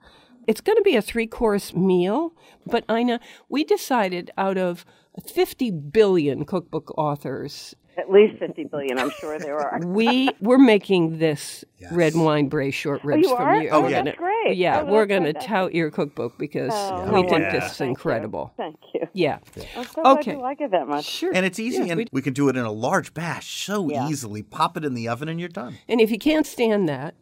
[0.46, 2.32] It's going to be a three course meal,
[2.66, 4.84] but Ina, we decided out of
[5.32, 9.80] 50 billion cookbook authors, At least 50 billion, I'm sure there are.
[9.86, 13.62] we we're making this red wine braised short oh, ribs you from are?
[13.62, 13.70] you.
[13.70, 13.96] Oh, We're yeah.
[13.96, 14.56] gonna- that's great.
[14.56, 17.60] Yeah, Oh, we're going to tout your cookbook because Oh, we how think wonderful.
[17.60, 17.90] this is Thank you.
[17.92, 18.52] incredible.
[18.56, 19.08] Thank you.
[19.14, 19.38] Yeah.
[19.76, 20.32] I'm so glad Okay.
[20.32, 21.06] you like it that much.
[21.06, 21.32] Sure.
[21.34, 23.88] And it's easy, Yeah, and we- we, can do it in a large batch so
[23.90, 24.08] Yeah.
[24.08, 24.42] easily.
[24.42, 25.78] Pop it in the oven, and you're done.
[25.88, 27.14] And if you can't stand that,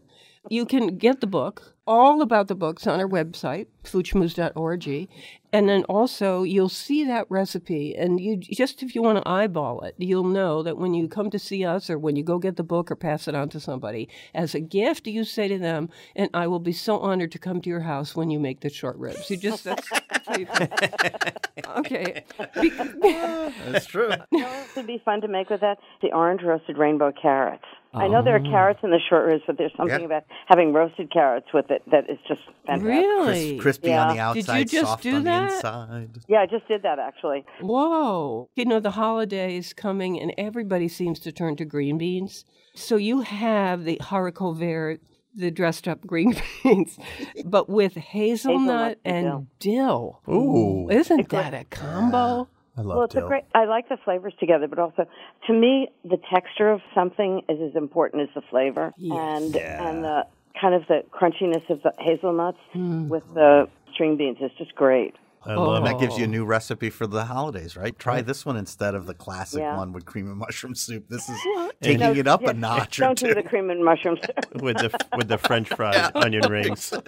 [0.51, 5.09] you can get the book, all about the books on our website, foodschmooze.org.
[5.53, 9.83] And then also you'll see that recipe and you just if you want to eyeball
[9.83, 12.57] it, you'll know that when you come to see us or when you go get
[12.57, 15.91] the book or pass it on to somebody, as a gift you say to them,
[16.17, 18.71] and I will be so honored to come to your house when you make the
[18.71, 19.31] short ribs.
[19.31, 20.47] You just that's, that's how you
[21.77, 22.25] Okay.
[22.61, 24.11] Be- That's true.
[24.33, 25.79] You know what would be fun to make with that?
[26.03, 27.65] The orange roasted rainbow carrots.
[27.95, 28.51] I know there are oh.
[28.51, 30.07] carrots in the short ribs, but there's something Yeah.
[30.07, 32.87] about having roasted carrots with it that is just fantastic.
[32.89, 33.59] really?
[33.59, 34.35] Crispy on the Yeah.
[34.35, 35.49] Did you outside, just soft do on that?
[35.49, 36.19] the inside.
[36.29, 37.45] Yeah, I just did that actually.
[37.61, 38.49] Whoa.
[38.57, 42.45] You know, the holidays coming and everybody seems to turn to green beans.
[42.75, 45.01] So you have the haricot vert,
[45.37, 46.99] the dressed up green beans,
[47.45, 50.21] but with hazelnut Hazelnut and and dill.
[50.29, 50.89] Ooh.
[50.91, 52.49] Isn't that a combo?
[52.77, 53.27] I love Well, it's dill.
[53.27, 53.45] a great.
[53.55, 55.07] I like the flavors together, but also
[55.47, 60.27] to me, the texture of something is as important as the flavor, and and the
[60.61, 63.09] kind of the crunchiness of the hazelnuts Hmm.
[63.09, 65.15] with the string beans is just great.
[65.47, 66.19] I love And that gives Oh.
[66.19, 67.97] you a new recipe for the holidays, right?
[67.99, 69.77] Try this one instead of the classic Yeah.
[69.77, 71.07] one with cream and mushroom soup.
[71.09, 71.37] This is
[71.83, 73.27] taking it up a notch or Don't two.
[73.29, 74.21] do the cream and mushrooms.
[74.55, 76.93] with the with the French fried onion rings.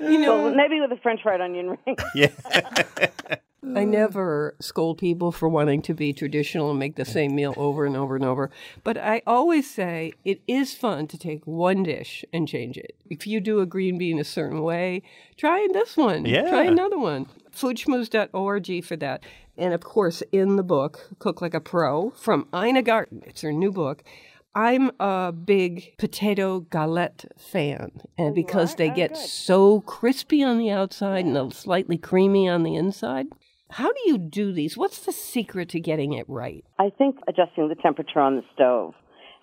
[0.00, 2.00] You know, well, maybe with the French fried onion rings.
[2.14, 2.28] Yeah.
[3.64, 7.86] I never scold people for wanting to be traditional and make the same meal over
[7.86, 8.50] and over and over.
[8.82, 12.96] But I always say it is fun to take one dish and change it.
[13.08, 15.02] If you do a green bean a certain way,
[15.36, 16.26] try this one.
[16.26, 16.48] Yeah.
[16.48, 17.26] Try another one.
[17.54, 19.22] Foodschmooze.org for that.
[19.56, 23.52] And of course, in the book, Cook Like a Pro from Ina Garten, it's her
[23.52, 24.02] new book.
[24.54, 31.24] I'm a big potato galette fan, and because they get so crispy on the outside
[31.24, 33.28] and slightly creamy on the inside.
[33.72, 34.76] How do you do these?
[34.76, 36.62] What's the secret to getting it right?
[36.78, 38.92] I think adjusting the temperature on the stove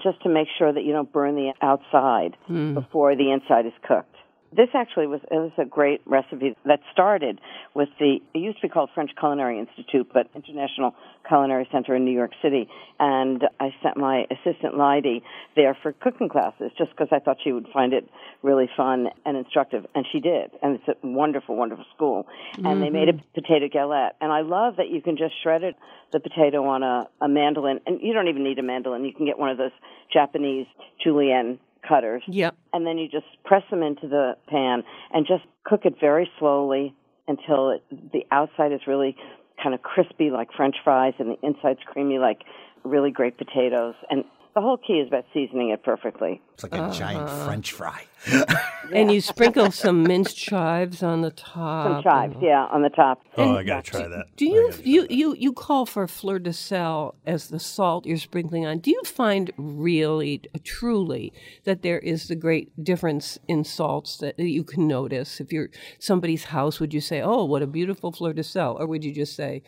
[0.03, 2.75] just to make sure that you don't burn the outside hmm.
[2.75, 4.15] before the inside is cooked.
[4.51, 7.39] This actually was it was a great recipe that started
[7.75, 10.95] with the it used to be called French Culinary Institute, but International
[11.27, 12.67] Culinary Center in New York City,
[12.99, 15.21] and I sent my assistant Lidey
[15.55, 18.09] there for cooking classes just because I thought she would find it
[18.41, 22.25] really fun and instructive, and she did, and it's a wonderful, wonderful school.
[22.57, 23.33] And they made a mm-hmm.
[23.33, 25.75] potato galette, and I love that you can just shred it
[26.11, 29.05] the potato on a, a mandolin, and you don't even need a mandolin.
[29.05, 29.71] You can get one of those
[30.11, 30.65] Japanese
[31.03, 31.59] julienne
[31.89, 32.55] cutters Yep.
[32.73, 36.93] and then you just press them into the pan and just cook it very slowly
[37.27, 39.15] until it, the outside is really
[39.61, 42.43] kind of crispy like french fries and the inside's creamy like
[42.83, 44.23] really great potatoes and
[44.59, 47.45] the whole key is about seasoning it perfectly It's like a giant Uh-huh.
[47.45, 48.03] French fry.
[48.91, 51.85] And you sprinkle some minced chives on the top.
[51.87, 54.25] some chives yeah on the top Oh, I gotta try that.
[54.35, 55.11] Do I you you, that.
[55.11, 58.79] you you call for fleur de sel as the salt you're sprinkling on?
[58.79, 61.31] Do you find really truly
[61.65, 65.39] that there is the great difference in salts that you can notice?
[65.39, 65.69] If you're
[65.99, 69.13] somebody's house, would you say, "Oh, what a beautiful fleur de sel," or would you
[69.13, 69.61] just say,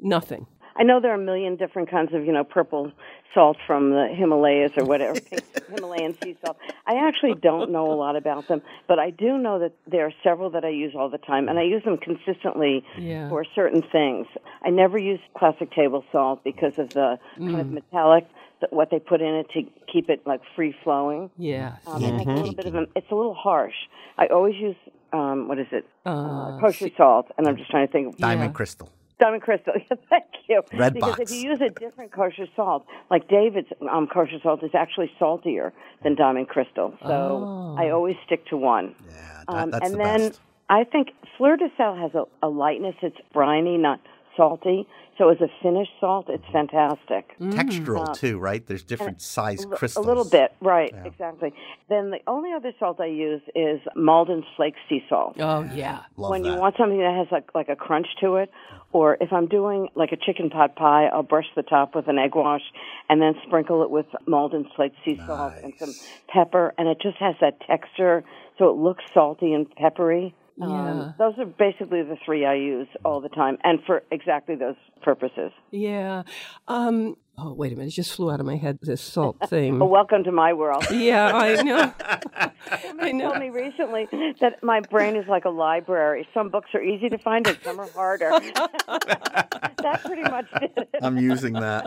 [0.00, 0.46] "Nothing"?
[0.76, 2.90] I know there are a million different kinds of, you know, purple
[3.32, 5.18] salt from the Himalayas or whatever,
[5.74, 6.56] Himalayan sea salt.
[6.86, 10.12] I actually don't know a lot about them, but I do know that there are
[10.22, 13.28] several that I use all the time, and I use them consistently Yeah.
[13.28, 14.26] for certain things.
[14.64, 17.60] I never use classic table salt because of the kind Mm.
[17.60, 18.26] of metallic,
[18.60, 21.28] that what they put in it to keep it like free flowing.
[21.36, 21.76] Yeah.
[21.86, 23.74] Um, it makes a little bit of a, it's a little harsh.
[24.16, 24.76] I always use,
[25.12, 25.86] um, what is it?
[26.06, 28.56] Uh, kosher salt, and I'm just trying to think of Diamond Yeah.
[28.56, 28.90] crystal.
[29.20, 29.72] Diamond Crystal.
[29.90, 30.62] Yeah, thank you.
[30.72, 31.30] Red because box.
[31.30, 35.72] if you use a different kosher salt, like David's um, kosher salt is actually saltier
[36.02, 36.94] than Diamond Crystal.
[37.02, 38.94] So I always stick to one.
[39.06, 40.40] Yeah, that, Um, and the then best.
[40.68, 42.94] I think Fleur de Sel has a, a lightness.
[43.02, 44.00] It's briny, not
[44.36, 44.86] salty.
[45.16, 47.38] So as a finished salt, it's fantastic.
[47.38, 47.52] Mm.
[47.52, 48.66] Textural uh, too, right?
[48.66, 50.04] There's different size L- crystals.
[50.04, 50.92] A little bit, right?
[51.04, 51.52] Exactly.
[51.88, 55.36] Then the only other salt I use is Maldon's flake sea salt.
[55.38, 56.02] Oh yeah.
[56.16, 56.48] Love when that.
[56.48, 58.50] you want something that has like like a crunch to it,
[58.92, 62.18] or if I'm doing like a chicken pot pie, I'll brush the top with an
[62.18, 62.62] egg wash
[63.08, 65.94] and then sprinkle it with Maldon's flake sea salt and some
[66.28, 68.24] pepper, and it just has that texture,
[68.58, 70.34] so it looks salty and peppery.
[70.56, 70.66] Yeah.
[70.66, 74.76] Um, those are basically the three I use all the time, and for exactly those
[75.02, 75.50] purposes.
[75.70, 76.22] Yeah.
[76.68, 77.88] Um, oh, wait a minute.
[77.88, 79.78] It just flew out of my head, this salt thing.
[79.78, 80.86] Well, welcome to my world.
[80.90, 81.92] yeah, I know.
[82.36, 83.40] I Somebody told know.
[83.40, 84.08] me recently
[84.40, 86.26] that my brain is like a library.
[86.34, 88.30] Some books are easy to find and some are harder.
[88.30, 90.88] that pretty much did it.
[91.02, 91.86] I'm using that.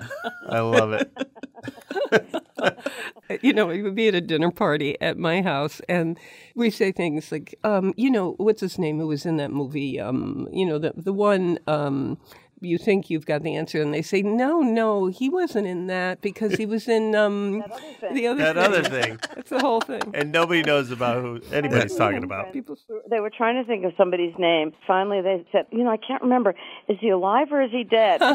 [0.49, 1.12] I love it.
[3.41, 6.17] You know, we would be at a dinner party at my house, and
[6.55, 9.99] we say things like, um, you know, what's his name who was in that movie?
[9.99, 11.60] Um, you know, the the one.
[11.67, 12.17] Um,
[12.60, 16.22] you think you've got the answer, and they say, "No, no, he wasn't in that
[16.22, 17.63] because he was in um,
[18.13, 18.63] the other That thing.
[18.65, 19.20] other thing.
[19.36, 22.54] That's the whole thing." And nobody knows about who anybody's talking about.
[22.54, 22.78] People,
[23.10, 24.74] They were trying to think of somebody's name.
[24.88, 26.56] Finally, they said, "You know, I can't remember.
[26.88, 28.22] Is he alive or is he dead?"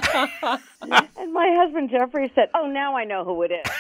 [0.83, 3.67] and my husband Jeffrey said, "Oh, now I know who it is."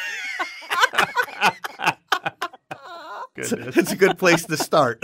[3.34, 3.76] Goodness.
[3.78, 5.02] It's a good place to start.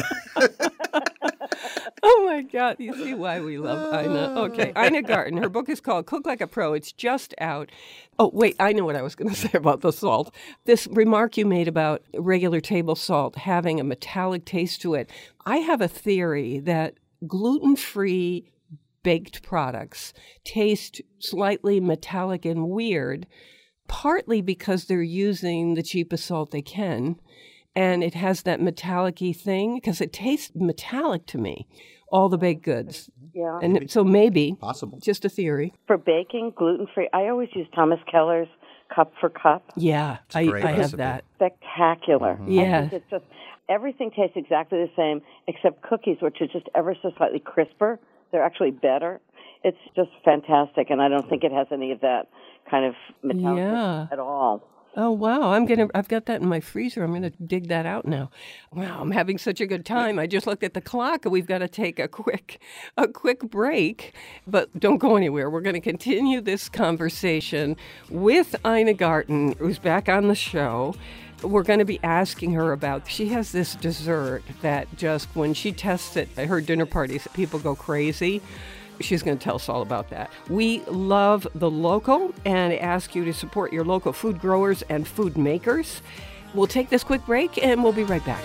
[2.02, 2.76] Oh my God!
[2.78, 4.34] You see why we love Ina.
[4.36, 4.44] Oh.
[4.44, 5.38] Okay, Ina Garten.
[5.38, 7.70] Her book is called "Cook Like a Pro." It's just out.
[8.18, 10.34] Oh wait, I know what I was going to say about the salt.
[10.64, 15.10] This remark you made about regular table salt having a metallic taste to it.
[15.46, 16.94] I have a theory that
[17.26, 18.50] gluten-free
[19.02, 20.12] baked products
[20.44, 23.26] taste slightly metallic and weird,
[23.88, 27.18] partly because they're using the cheapest salt they can
[27.78, 31.66] and it has that metallic-y thing because it tastes metallic to me.
[32.10, 33.58] All the baked goods, Yeah.
[33.62, 34.98] and it- so maybe Possible.
[34.98, 35.74] just a theory.
[35.86, 38.48] For baking, gluten free, I always use Thomas Keller's
[38.94, 39.62] Cup for Cup.
[39.76, 41.24] Yeah, I, I have that.
[41.36, 42.38] Spectacular.
[42.42, 42.88] I Yeah.
[42.90, 43.24] it's just
[43.68, 47.98] everything tastes exactly the same except cookies, which are just ever so slightly crisper.
[48.32, 49.20] They're actually better.
[49.62, 52.28] It's just fantastic, and I don't think it has any of that
[52.70, 54.06] kind of metallic Yeah.
[54.10, 54.62] at all.
[55.00, 55.87] Oh wow, I'm gonna.
[55.94, 57.04] I've got that in my freezer.
[57.04, 58.32] I'm gonna dig that out now.
[58.72, 60.18] Wow, I'm having such a good time.
[60.18, 62.61] I just looked at the clock, and we've got to take a quick,
[62.96, 64.12] a quick break.
[64.44, 65.50] But don't go anywhere.
[65.50, 67.76] We're to continue this conversation
[68.11, 70.96] with Ina Garten, who's back on the show.
[71.44, 73.08] We're going to be asking her about.
[73.08, 77.61] She has this dessert that just when she tests it at her dinner parties, people
[77.61, 78.42] go crazy.
[79.00, 80.30] She's going to tell us all about that.
[80.48, 85.37] We love the local and ask you to support your local food growers and food
[85.37, 86.02] makers.
[86.54, 88.42] We'll take this quick break and we'll be right back.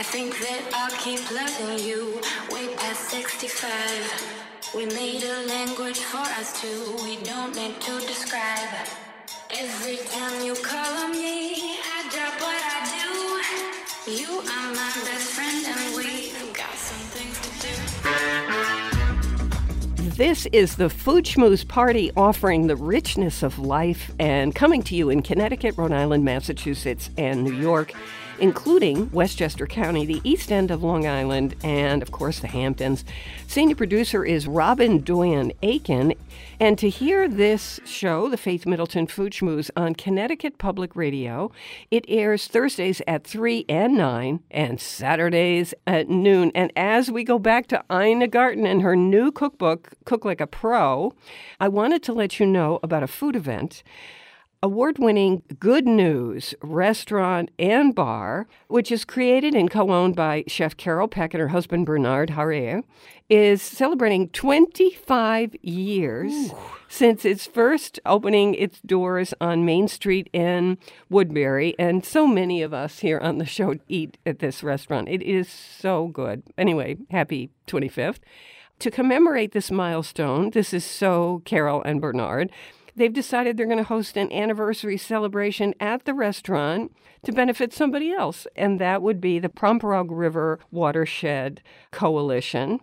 [0.00, 4.72] I think that I'll keep loving you way past 65.
[4.74, 8.88] We made a language for us two, we don't need to describe.
[9.50, 14.10] Every time you call on me, I drop what I do.
[14.10, 18.69] You are my best friend, and we've got some things to do.
[20.20, 25.08] This is the Food Schmooze Party offering the richness of life and coming to you
[25.08, 27.94] in Connecticut, Rhode Island, Massachusetts, and New York,
[28.38, 33.02] including Westchester County, the east end of Long Island, and of course the Hamptons.
[33.46, 36.12] Senior producer is Robin Doyen Aiken.
[36.58, 41.50] And to hear this show, the Faith Middleton Food Schmooze, on Connecticut Public Radio,
[41.90, 46.52] it airs Thursdays at 3 and 9 and Saturdays at noon.
[46.54, 50.46] And as we go back to Ina Garten and her new cookbook, Cook Like a
[50.48, 51.14] Pro,
[51.60, 53.84] I wanted to let you know about a food event
[54.60, 60.76] award winning Good News restaurant and bar, which is created and co owned by Chef
[60.76, 62.82] Carol Peck and her husband Bernard Harrier,
[63.28, 66.50] is celebrating 25 years
[66.88, 70.76] since its first opening its doors on Main Street in
[71.08, 71.76] Woodbury.
[71.78, 75.08] And so many of us here on the show eat at this restaurant.
[75.08, 76.42] It is so good.
[76.58, 78.18] Anyway, happy 25th.
[78.80, 82.50] To commemorate this milestone, this is so Carol and Bernard
[82.96, 88.12] they've decided they're going to host an anniversary celebration at the restaurant to benefit somebody
[88.12, 92.80] else, and that would be the Pomperaug River Watershed Coalition.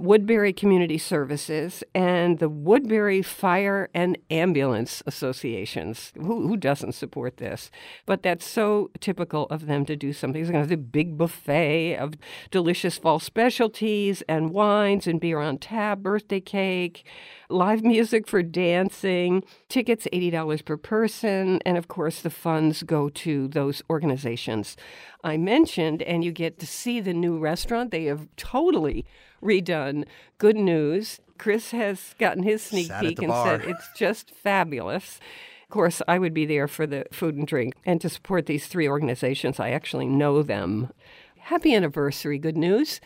[0.00, 6.12] Woodbury Community Services, and the Woodbury Fire and Ambulance Associations.
[6.16, 7.70] Who, who doesn't support this?
[8.06, 10.42] But that's so typical of them to do something.
[10.42, 12.14] They're going to have a big buffet of
[12.50, 17.04] delicious fall specialties and wines and beer on tap, birthday cake,
[17.48, 23.48] live music for dancing, tickets $80 per person, and of course the funds go to
[23.48, 24.76] those organizations
[25.22, 27.90] I mentioned, and you get to see the new restaurant.
[27.90, 29.04] They have totally
[29.42, 30.04] redone.
[30.38, 31.20] Good news.
[31.38, 33.60] Chris has gotten his sneak Sat peek and bar.
[33.60, 35.18] said it's just fabulous.
[35.64, 38.66] Of course, I would be there for the food and drink and to support these
[38.66, 39.58] three organizations.
[39.60, 40.90] I actually know them.
[41.38, 43.00] Happy anniversary, good news.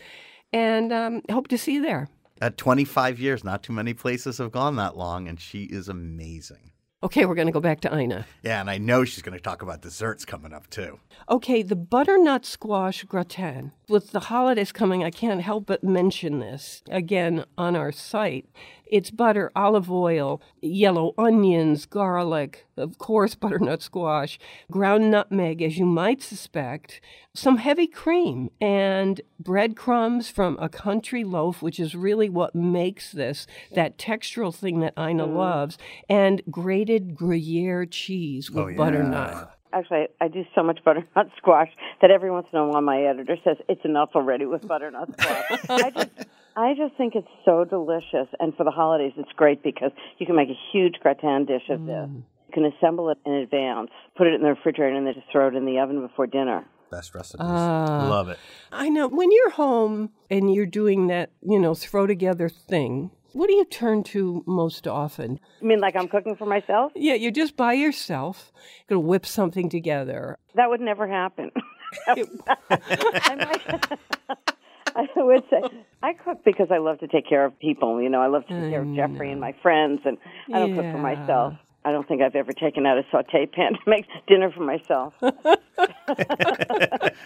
[0.51, 2.09] And um, hope to see you there.
[2.41, 6.71] At 25 years, not too many places have gone that long, and she is amazing.
[7.05, 8.25] Okay, we're going to go back to Ina.
[8.41, 10.99] Yeah, and I know she's going to talk about desserts coming up too.
[11.29, 13.73] Okay, the butternut squash gratin.
[13.87, 18.49] With the holidays coming, I can't help but mention this again on our site.
[18.87, 25.85] It's butter, olive oil, yellow onions, garlic, of course, butternut squash, ground nutmeg, as you
[25.85, 27.01] might suspect,
[27.33, 33.47] some heavy cream, and breadcrumbs from a country loaf, which is really what makes this
[33.73, 35.35] that textural thing that Ina mm.
[35.35, 35.77] loves,
[36.09, 39.51] and grated Gruyere cheese with oh, butternut.
[39.73, 41.69] Actually, I do so much butternut squash
[42.01, 45.59] that every once in a while my editor says it's enough already with butternut squash.
[45.69, 49.91] I just, I just think it's so delicious, and for the holidays, it's great because
[50.17, 52.09] you can make a huge gratin dish of this.
[52.09, 55.49] You can assemble it in advance, put it in the refrigerator, and then just throw
[55.49, 56.65] it in the oven before dinner.
[56.91, 57.45] Best recipes.
[57.45, 58.07] Ah.
[58.09, 58.37] Love it.
[58.71, 59.07] I know.
[59.07, 63.65] When you're home and you're doing that, you know, throw together thing, what do you
[63.65, 65.39] turn to most often?
[65.61, 66.93] I mean, like I'm cooking for myself?
[66.95, 68.53] Yeah, you're just by yourself,
[68.87, 70.37] gonna whip something together.
[70.53, 71.51] That would never happen.
[72.07, 73.99] I might.
[74.95, 75.61] I would say
[76.05, 77.99] I cook because I love to take care of people.
[77.99, 80.19] You know, I love to take care of Jeffrey and my friends, and
[80.53, 81.55] I don't cook for myself.
[81.83, 85.15] I don't think I've ever taken out a saute pan to make dinner for myself.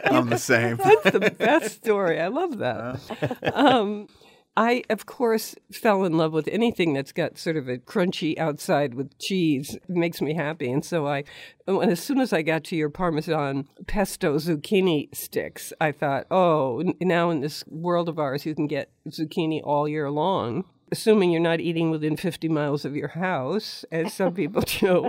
[0.05, 0.77] I'm the same.
[0.77, 2.21] That's the best story.
[2.21, 3.01] I love that.
[3.53, 4.07] Um,
[4.60, 8.93] I, of course, fell in love with anything that's got sort of a crunchy outside
[8.93, 9.76] with cheese.
[9.76, 10.70] It makes me happy.
[10.70, 11.24] And so I,
[11.64, 16.84] when, as soon as I got to your Parmesan pesto zucchini sticks, I thought, oh,
[16.99, 20.66] now in this world of ours, you can get zucchini all year long.
[20.91, 25.07] Assuming you're not eating within 50 miles of your house, as some people do.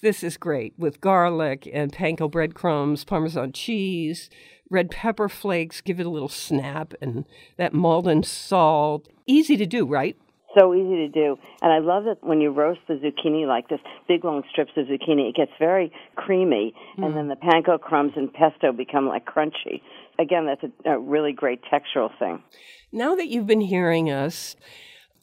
[0.00, 4.30] This is great with garlic and panko breadcrumbs, Parmesan cheese,
[4.70, 7.24] red pepper flakes, give it a little snap, and
[7.56, 9.08] that Maldon salt.
[9.26, 10.16] Easy to do, right?
[10.58, 11.36] so easy to do.
[11.62, 14.86] And I love that when you roast the zucchini like this, big long strips of
[14.86, 17.14] zucchini, it gets very creamy, and mm.
[17.14, 19.82] then the panko crumbs and pesto become like crunchy.
[20.18, 22.42] Again, that's a, a really great textural thing.
[22.92, 24.56] Now that you've been hearing us,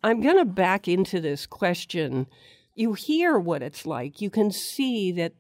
[0.03, 2.27] I'm going to back into this question.
[2.75, 4.21] You hear what it's like.
[4.21, 5.33] You can see that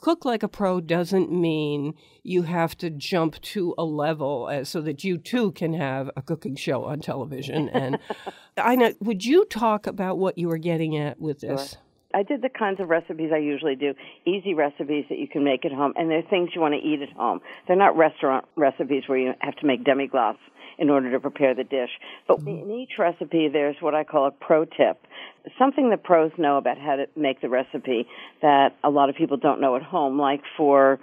[0.00, 4.80] cook like a pro doesn't mean you have to jump to a level as, so
[4.80, 7.68] that you too can have a cooking show on television.
[7.68, 7.98] And
[8.56, 11.76] I know, would you talk about what you were getting at with this?
[12.14, 13.92] I did the kinds of recipes I usually do,
[14.24, 17.02] easy recipes that you can make at home, and they're things you want to eat
[17.02, 17.40] at home.
[17.66, 20.38] They're not restaurant recipes where you have to make demi-glace
[20.78, 21.90] in order to prepare the dish.
[22.26, 22.70] But mm-hmm.
[22.70, 25.06] in each recipe, there's what I call a pro tip,
[25.58, 28.06] something the pros know about how to make the recipe
[28.42, 30.98] that a lot of people don't know at home, like for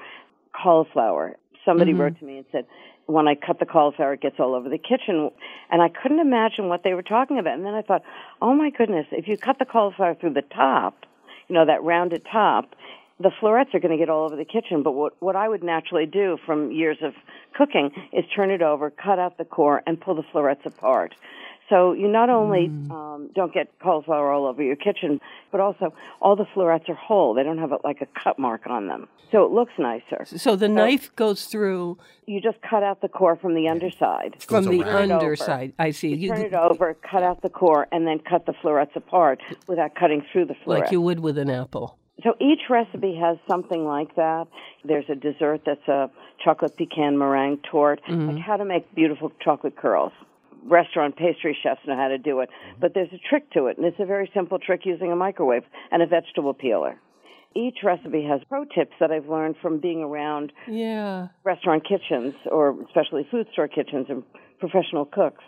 [0.53, 1.35] cauliflower.
[1.63, 2.01] Somebody mm-hmm.
[2.01, 2.65] wrote to me and said,
[3.07, 5.29] when I cut the cauliflower, it gets all over the kitchen.
[5.69, 7.53] And I couldn't imagine what they were talking about.
[7.53, 8.03] And then I thought,
[8.41, 11.05] oh my goodness, if you cut the cauliflower through the top,
[11.47, 12.75] you know, that rounded top,
[13.19, 14.83] the florets are going to get all over the kitchen.
[14.83, 17.13] But what, what I would naturally do from years of
[17.55, 21.13] cooking is turn it over, cut out the core, and pull the florets apart.
[21.69, 25.19] So you not only um, don't get cauliflower all over your kitchen,
[25.51, 27.33] but also all the florets are whole.
[27.33, 29.07] They don't have a, like a cut mark on them.
[29.31, 30.25] So it looks nicer.
[30.25, 31.97] So the knife goes through
[32.27, 34.35] You just cut out the core from the underside.
[34.47, 35.13] from the Turn it over.
[35.25, 35.73] underside.
[35.79, 36.13] I see.
[36.15, 39.95] You- Turn it over, cut out the core, and then cut the florets apart without
[39.95, 40.83] cutting through the florets.
[40.85, 41.97] like you would with an apple.
[42.23, 44.47] So each recipe has something like that.
[44.85, 46.09] There's a dessert that's a
[46.43, 50.13] chocolate pecan meringue torte, like how to make beautiful chocolate curls.
[50.65, 52.79] Restaurant pastry chefs know how to do it, mm-hmm.
[52.81, 55.63] but there's a trick to it, and it's a very simple trick using a microwave
[55.91, 56.99] and a vegetable peeler.
[57.55, 61.27] Each recipe has pro tips that I've learned from being around Yeah.
[61.43, 64.23] restaurant kitchens or especially food store kitchens and
[64.59, 65.43] professional cooks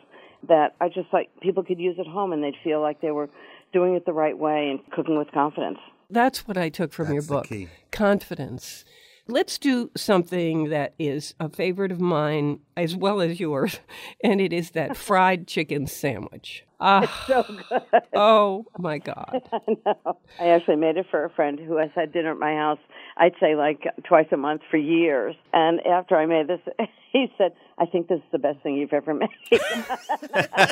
[0.48, 3.30] that I just like people could use at home and they'd feel like they were
[3.74, 5.80] doing it the right way and cooking with confidence.
[6.10, 7.48] That's what I took from your That's the book.
[7.48, 7.68] key.
[7.92, 8.86] Confidence.
[9.30, 13.80] Let's do something that is a favorite of mine as well as yours,
[14.24, 16.67] and it is that fried chicken sandwich.
[16.80, 17.82] Ah, so good.
[18.14, 19.42] oh my God.
[19.52, 20.18] I know.
[20.40, 22.80] I actually made it for a friend who has had dinner at my house,
[23.18, 25.36] I'd say like twice a month for years.
[25.54, 26.60] And after I made this,
[27.12, 29.30] he said, I think this is the best thing you've ever made.
[29.52, 29.62] it,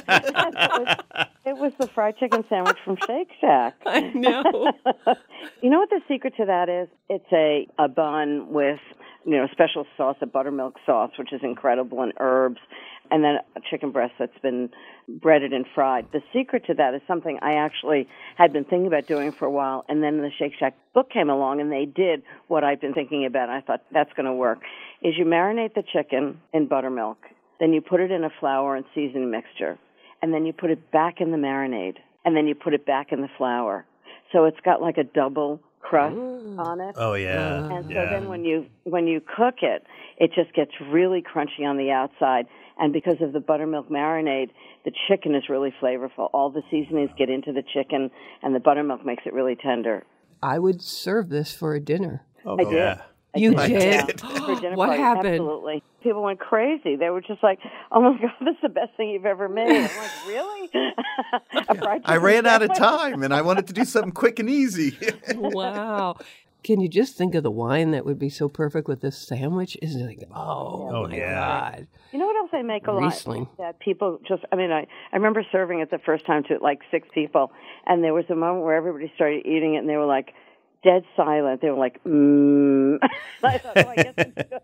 [0.07, 0.97] was,
[1.45, 3.75] it was the fried chicken sandwich from Shake Shack.
[3.85, 4.43] I know.
[5.61, 6.87] you know what the secret to that is?
[7.09, 8.79] It's a, a bun with,
[9.25, 12.59] you know, special sauce, a buttermilk sauce, which is incredible, and herbs,
[13.11, 14.69] and then a chicken breast that's been
[15.07, 16.07] breaded and fried.
[16.11, 19.51] The secret to that is something I actually had been thinking about doing for a
[19.51, 22.93] while, and then the Shake Shack book came along, and they did what I've been
[22.93, 23.49] thinking about.
[23.49, 24.59] I thought that's going to work.
[25.01, 27.17] Is you marinate the chicken in buttermilk,
[27.59, 29.77] then you put it in a flour and seasoning mixture,
[30.21, 33.11] and then you put it back in the marinade, and then you put it back
[33.11, 33.85] in the flour.
[34.31, 36.95] So it's got like a double crust on it.
[36.97, 37.55] Oh yeah.
[37.55, 37.75] Uh-huh.
[37.75, 38.09] And so yeah.
[38.09, 39.85] then when you when you cook it,
[40.17, 42.47] it just gets really crunchy on the outside.
[42.77, 44.49] And because of the buttermilk marinade,
[44.83, 46.29] the chicken is really flavorful.
[46.33, 48.11] All the seasonings get into the chicken,
[48.43, 50.03] and the buttermilk makes it really tender.
[50.43, 52.25] I would serve this for a dinner.
[52.45, 52.73] Oh I did.
[52.73, 53.01] yeah.
[53.35, 53.67] I You did.
[53.67, 53.83] did?
[53.83, 55.27] Yeah, for dinner What party, happened?
[55.27, 55.83] Absolutely.
[56.03, 56.95] People went crazy.
[56.95, 57.59] They were just like,
[57.91, 60.69] "Oh my god, this is the best thing you've ever made." I'm like, "Really?"
[62.05, 64.97] I ran out of time and I wanted to do something quick and easy.
[65.35, 66.15] wow.
[66.63, 69.77] Can you just think of the wine that would be so perfect with this sandwich?
[69.83, 71.71] Isn't it like, oh, Oh, my yeah.
[71.75, 71.87] God.
[72.11, 73.03] You know what else I make a lot?
[73.03, 73.47] Riesling.
[73.59, 76.79] That people just, I mean, I, I remember serving it the first time to like
[76.89, 77.51] six people,
[77.85, 80.33] and there was a moment where everybody started eating it, and they were like
[80.85, 81.61] dead silent.
[81.61, 82.99] They were like, mmm.
[83.43, 84.59] I thought, oh, I guess it's good.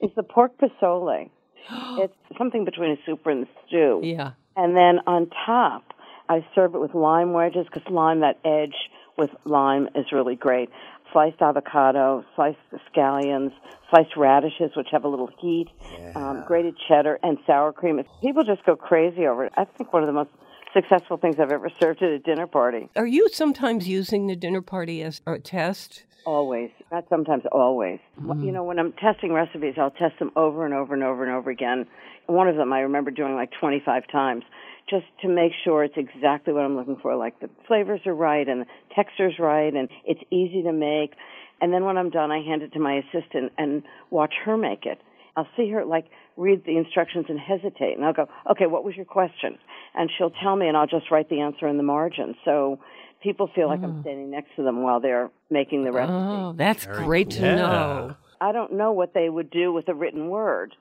[0.00, 1.28] It's the pork pozole.
[1.98, 4.00] It's something between a soup and a stew.
[4.02, 4.32] Yeah.
[4.56, 5.94] And then on top,
[6.28, 8.74] I serve it with lime wedges because lime, that edge
[9.16, 10.68] with lime is really great.
[11.12, 12.58] Sliced avocado, sliced
[12.94, 13.52] scallions,
[13.88, 15.68] sliced radishes, which have a little heat,
[16.14, 18.02] um, grated cheddar, and sour cream.
[18.20, 19.52] People just go crazy over it.
[19.56, 20.30] I think one of the most
[20.74, 22.90] successful things I've ever served at a dinner party.
[22.96, 26.04] Are you sometimes using the dinner party as a test?
[26.26, 28.00] Always, not sometimes, always.
[28.20, 28.44] Mm-hmm.
[28.44, 31.32] You know, when I'm testing recipes, I'll test them over and over and over and
[31.32, 31.86] over again.
[32.26, 34.44] One of them I remember doing like 25 times
[34.88, 37.16] just to make sure it's exactly what I'm looking for.
[37.16, 41.12] Like the flavors are right and the texture's right and it's easy to make.
[41.60, 44.86] And then when I'm done, I hand it to my assistant and watch her make
[44.86, 44.98] it.
[45.36, 46.06] I'll see her like
[46.36, 49.58] read the instructions and hesitate, and I'll go, "Okay, what was your question?"
[49.94, 52.34] And she'll tell me, and I'll just write the answer in the margin.
[52.44, 52.78] So
[53.22, 54.02] people feel like I'm ah.
[54.02, 56.14] standing next to them while they're making the recipe.
[56.14, 57.56] Oh, that's great to cool.
[57.56, 58.16] know.
[58.40, 60.74] I don't know what they would do with a written word.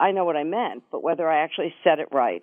[0.00, 2.42] I know what I meant, but whether I actually said it right,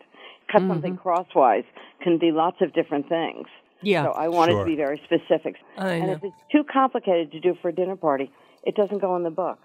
[0.51, 1.01] cut something mm-hmm.
[1.01, 1.63] crosswise,
[2.03, 3.47] can be lots of different things.
[3.81, 4.05] Yeah.
[4.05, 4.63] So I wanted Sure.
[4.63, 5.55] to be very specific.
[5.77, 6.13] I and know.
[6.13, 8.31] if it's too complicated to do for a dinner party,
[8.67, 9.59] it doesn't go in the book.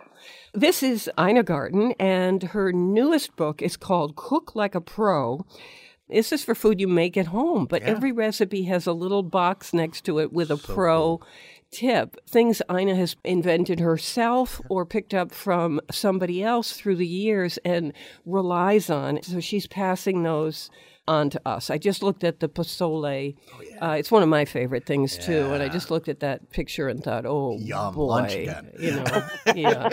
[0.55, 5.45] This is Ina Garten, and her newest book is called Cook Like a Pro.
[6.09, 9.75] This is for food you make at home, but every recipe has a little box
[9.75, 11.21] next to it with a pro
[11.73, 12.17] tip.
[12.29, 17.93] Things Ina has invented herself or picked up from somebody else through the years and
[18.25, 19.21] relies on.
[19.23, 20.71] So she's passing those
[21.09, 21.69] on to us.
[21.71, 23.35] I just looked at the pozole.
[23.83, 26.89] uh, it's one of my favorite things too, and I just looked at that picture
[26.89, 28.71] and thought, "Oh Yum, boy, lunch again.
[28.79, 29.05] you know,
[29.55, 29.89] yeah."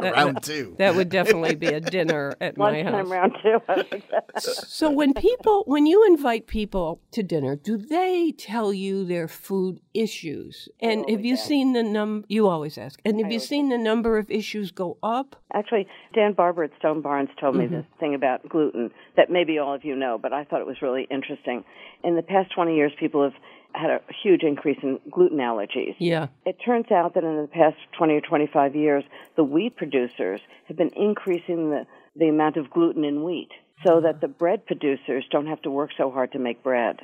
[0.00, 0.74] That- Round that- two.
[0.78, 3.08] That would definitely be a dinner at my Lunchtime house.
[3.08, 3.58] round two.
[3.68, 8.72] I think that's- So when people, when you invite people to dinner, do they tell
[8.72, 10.68] you their food issues?
[10.80, 12.24] And have you seen the num?
[12.28, 12.98] You always ask.
[13.04, 15.36] And have you seen the number of issues go up?
[15.52, 19.74] Actually, Dan Barber at Stone Barns told me this thing about gluten that maybe all
[19.74, 21.64] of you know, but I thought it was really interesting.
[22.02, 23.34] In the past 20 years, people have
[23.74, 25.94] had a huge increase in gluten allergies.
[25.98, 26.28] Yeah.
[26.44, 29.04] It turns out that in the past 20 or 25 years,
[29.36, 31.86] the wheat producers have been increasing the,
[32.16, 33.50] the amount of gluten in wheat
[33.84, 34.06] so mm-hmm.
[34.06, 37.00] that the bread producers don't have to work so hard to make bread.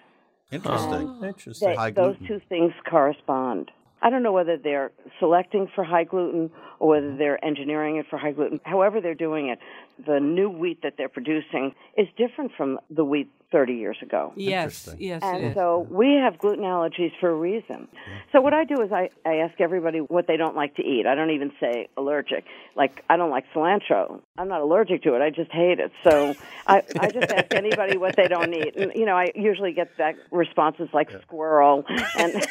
[0.50, 1.18] Interesting.
[1.20, 1.24] Oh.
[1.24, 1.68] Interesting.
[1.68, 2.26] They, High those gluten.
[2.26, 3.70] two things correspond.
[4.02, 4.90] I don't know whether they're
[5.20, 8.60] selecting for high gluten or whether they're engineering it for high gluten.
[8.64, 9.60] However, they're doing it,
[10.06, 14.32] the new wheat that they're producing is different from the wheat 30 years ago.
[14.34, 14.88] Yes.
[14.98, 15.22] Yes.
[15.22, 15.54] And is.
[15.54, 17.86] so we have gluten allergies for a reason.
[18.32, 21.06] So what I do is I, I ask everybody what they don't like to eat.
[21.06, 22.44] I don't even say allergic.
[22.74, 24.20] Like I don't like cilantro.
[24.38, 25.20] I'm not allergic to it.
[25.20, 25.92] I just hate it.
[26.02, 26.34] So
[26.66, 28.74] I, I just ask anybody what they don't eat.
[28.74, 31.84] And you know, I usually get back responses like squirrel
[32.18, 32.32] and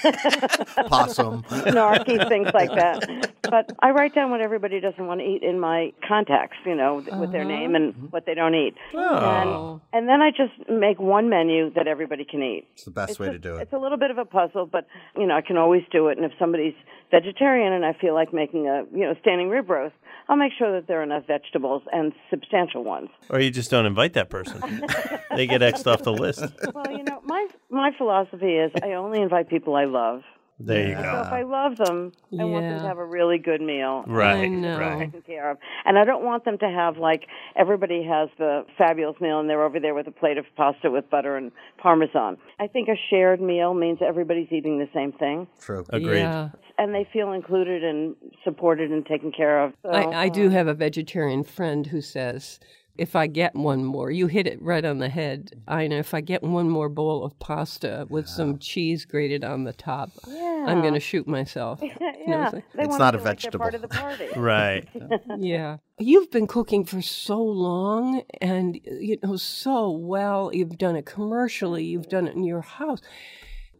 [0.88, 1.42] Possum.
[1.44, 3.34] snarky things like that.
[3.42, 6.96] But I write down what everybody doesn't want to eat in my contacts, you know,
[6.96, 7.26] with oh.
[7.26, 8.06] their their name and mm-hmm.
[8.08, 8.76] what they don't eat.
[8.94, 9.82] Oh.
[9.94, 12.68] And, and then I just make one menu that everybody can eat.
[12.74, 13.62] It's the best It's way a- to do it.
[13.62, 14.88] It's a little bit of a puzzle, but
[15.18, 16.18] you know I can always do it.
[16.18, 16.76] And if somebody's
[17.10, 19.96] vegetarian and I feel like making a you know standing rib roast,
[20.30, 23.10] I'll make sure that there are enough vegetables and substantial ones.
[23.30, 24.62] Or you just don't invite that person.
[25.36, 26.44] they get X'd off the list.
[26.74, 30.22] well, you know my my philosophy is I only invite people I love.
[30.66, 31.22] There you So go.
[31.26, 34.04] if I love them, I want them to have a really good meal.
[34.08, 34.80] Right, I know.
[34.80, 35.00] right.
[35.06, 35.58] taken care of.
[35.86, 37.24] And I don't want them to have like
[37.56, 41.10] everybody has the fabulous meal and they're over there with a plate of pasta with
[41.10, 42.38] butter and parmesan.
[42.60, 45.86] I think a shared meal means everybody's eating the same thing True.
[45.90, 46.20] Agreed.
[46.20, 46.50] Yeah.
[46.78, 49.74] and they feel included and supported and taken care of.
[49.84, 52.60] So, I, I do uh, have a vegetarian friend who says,
[52.98, 55.52] if I get one more, you hit it right on the head.
[55.56, 55.74] Mm.
[55.74, 59.64] I know if I get one more bowl of pasta with some cheese grated on
[59.64, 61.82] the top, I'm going to shoot myself.
[62.22, 63.66] You know what yeah, It's not a feel like part vegetable.
[63.66, 64.28] of the party.
[64.36, 64.88] Right.
[65.40, 65.78] yeah.
[65.98, 70.52] You've been cooking for so long and you know so well.
[70.54, 73.02] You've done it commercially, you've done it in your house.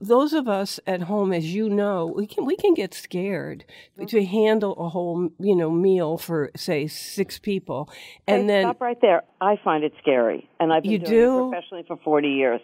[0.02, 4.06] Those of us at home, as you know, we can we can get scared mm-hmm.
[4.08, 7.88] to handle a whole you know meal for say six people,
[8.28, 9.22] and Hey, then stop right there.
[9.40, 11.48] I find it scary, and I've been You doing do?
[11.48, 12.62] it professionally for forty years.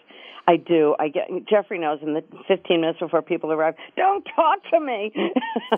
[0.50, 0.96] I do.
[0.98, 3.76] I get Jeffrey knows in the fifteen minutes before people arrive.
[3.98, 5.12] Don't talk to me.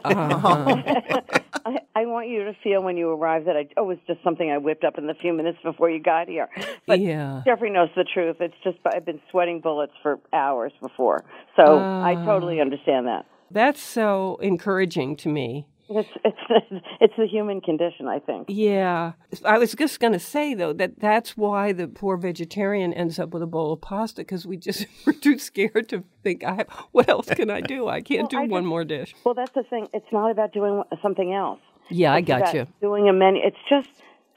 [0.03, 0.81] Uh-huh.
[1.65, 4.23] I, I want you to feel when you arrive that I oh, it was just
[4.23, 6.49] something I whipped up in the few minutes before you got here.
[6.87, 7.41] But Yeah.
[7.45, 8.37] Jeffrey knows the truth.
[8.39, 11.23] It's just I've been sweating bullets for hours before,
[11.55, 12.25] so I Ah.
[12.25, 13.25] totally understand that.
[13.51, 15.65] that's so encouraging to me.
[15.89, 16.37] It's it's
[17.01, 18.45] it's the human condition, I think.
[18.49, 19.13] Yeah.
[19.43, 23.29] I was just going to say, though, that that's why the poor vegetarian ends up
[23.31, 26.69] with a bowl of pasta because we just we're too scared to think, I have,
[26.91, 27.87] what else can I do?
[27.87, 29.15] I can't Well, do I one just- more dish.
[29.25, 29.87] Well, that's the thing.
[29.93, 31.59] It's not about doing something else.
[31.89, 32.67] Yeah, I got you.
[32.81, 33.41] Doing a menu.
[33.43, 33.89] It's just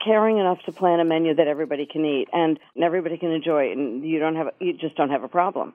[0.03, 3.77] caring enough to plan a menu that everybody can eat and everybody can enjoy it,
[3.77, 5.75] and you don't have you just don't have a problem.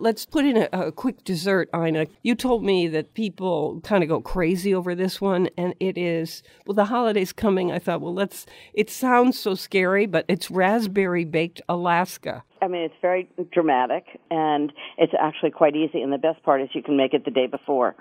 [0.00, 2.06] Let's put in a, a quick dessert, Ina.
[2.22, 6.42] You told me that people kind of go crazy over this one, and it is,
[6.66, 7.70] well, the holiday's coming.
[7.70, 12.42] I thought, well, let's, it sounds so scary, but it's raspberry baked Alaska.
[12.62, 16.00] I mean, it's very dramatic, and it's actually quite easy.
[16.00, 17.94] And the best part is you can make it the day before.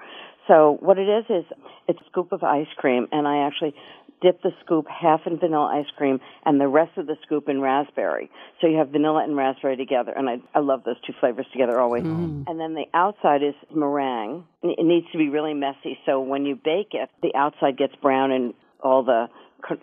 [0.47, 1.45] So what it is is
[1.87, 3.75] it's a scoop of ice cream, and I actually
[4.21, 7.61] dip the scoop half in vanilla ice cream and the rest of the scoop in
[7.61, 8.29] raspberry.
[8.61, 11.79] So you have vanilla and raspberry together, and I I love those two flavors together
[11.79, 12.03] always.
[12.03, 12.43] Mm-hmm.
[12.47, 14.45] And then the outside is meringue.
[14.63, 18.31] It needs to be really messy, so when you bake it, the outside gets brown
[18.31, 19.27] and all the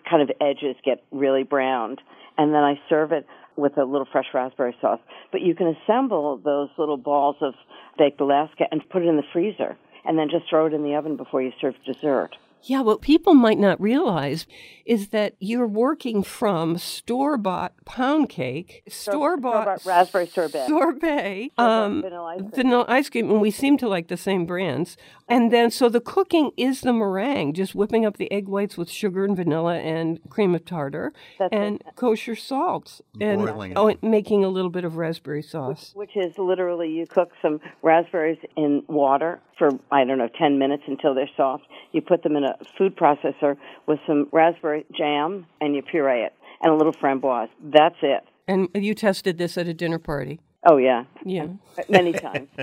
[0.09, 2.01] kind of edges get really browned.
[2.37, 3.25] And then I serve it
[3.55, 4.99] with a little fresh raspberry sauce.
[5.31, 7.53] But you can assemble those little balls of
[7.97, 9.75] baked Alaska and put it in the freezer,
[10.05, 12.35] and then just throw it in the oven before you serve dessert.
[12.63, 14.45] Yeah, what people might not realize
[14.85, 20.65] is that you're working from store bought pound cake, store bought raspberry sorbet.
[20.67, 22.51] sorbet, Store-bought um, vanilla ice cream.
[22.51, 24.97] vanilla ice cream, and we seem to like the same brands.
[25.29, 28.89] And then, so the cooking is the meringue, just whipping up the egg whites with
[28.89, 31.57] sugar and vanilla and cream of tartar That's it.
[31.57, 35.91] and kosher salt, and Boiling oh, and making a little bit of raspberry sauce.
[35.95, 40.83] Which is literally you cook some raspberries in water for, I don't know, 10 minutes
[40.87, 41.65] until they're soft.
[41.91, 46.33] You put them in a food processor with some raspberry jam and you puree it
[46.61, 47.49] and a little framboise.
[47.63, 48.23] That's it.
[48.47, 50.39] And you tested this at a dinner party.
[50.65, 51.03] Oh, yeah.
[51.25, 51.47] Yeah.
[51.89, 52.49] Many times.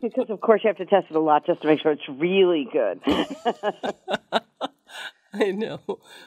[0.00, 2.08] because, of course, you have to test it a lot just to make sure it's
[2.08, 3.00] really good.
[5.32, 5.80] I know.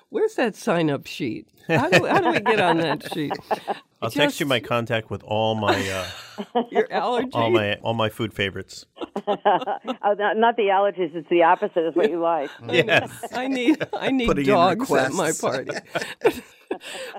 [0.09, 1.47] Where's that sign up sheet?
[1.67, 3.33] How do, how do we get on that sheet?
[4.01, 7.31] I'll text you my contact with all my uh, Your allergies?
[7.33, 8.85] all my all my food favorites.
[9.27, 9.35] oh,
[10.17, 12.49] not, not the allergies, it's the opposite is what you like.
[12.69, 13.11] Yes.
[13.33, 15.71] I need I need Putting dogs at my party.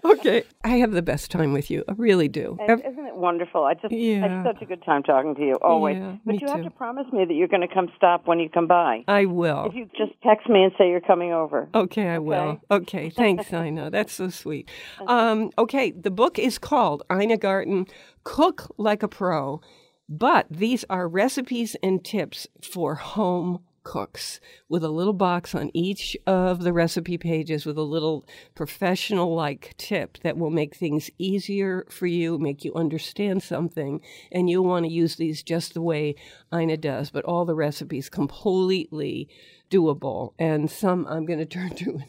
[0.05, 1.85] okay, I have the best time with you.
[1.89, 2.57] I really do.
[2.67, 3.65] And isn't it wonderful?
[3.65, 4.25] I just Yeah.
[4.25, 5.99] I had such a good time talking to you always.
[5.99, 8.39] Yeah, but me you have to promise me that you're going to come stop when
[8.39, 9.05] you come by.
[9.09, 9.67] I will.
[9.67, 11.69] If you just text me and say you're coming over.
[11.75, 12.61] Okay, I will.
[12.71, 13.91] Okay, thanks, Ina.
[13.91, 14.69] That's so sweet.
[15.07, 17.87] Um, okay, the book is called Ina Garten
[18.23, 19.61] Cook Like a Pro,
[20.09, 26.17] but these are recipes and tips for home cooks with a little box on each
[26.27, 31.87] of the recipe pages with a little professional like tip that will make things easier
[31.91, 34.01] for you, make you understand something,
[34.31, 36.15] and you'll want to use these just the way
[36.55, 39.29] Ina does, but all the recipes completely
[39.71, 42.01] doable and some I'm going to turn to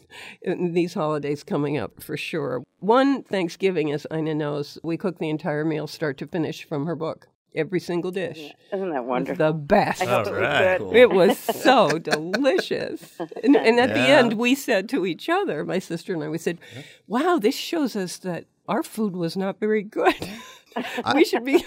[0.42, 2.62] in these holidays coming up for sure.
[2.80, 6.96] One Thanksgiving, as Ina knows, we cook the entire meal start to finish from her
[6.96, 7.28] book.
[7.54, 8.50] every single dish.
[8.72, 9.46] Isn't that wonderful?
[9.46, 10.02] The best.
[10.02, 10.78] It was Alright.
[10.80, 10.96] Cool.
[10.96, 11.38] It was
[11.68, 13.18] so delicious.
[13.44, 16.38] And, and at the end, we said to each other, my sister and I, we
[16.38, 16.58] said,
[17.06, 20.14] wow, this shows us that our food was not very good.
[21.14, 21.64] we should be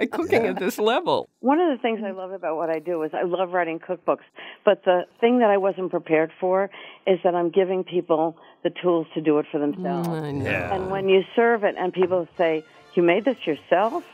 [0.00, 1.28] uh, cooking at this level.
[1.40, 4.24] One of the things I love about what I do is I love writing cookbooks,
[4.64, 6.70] but the thing that I wasn't prepared for
[7.06, 10.08] is that I'm giving people the tools to do it for mm, themselves.
[10.08, 10.44] I know.
[10.44, 10.74] Yeah.
[10.74, 14.04] And when you serve it and people say, You made this yourself?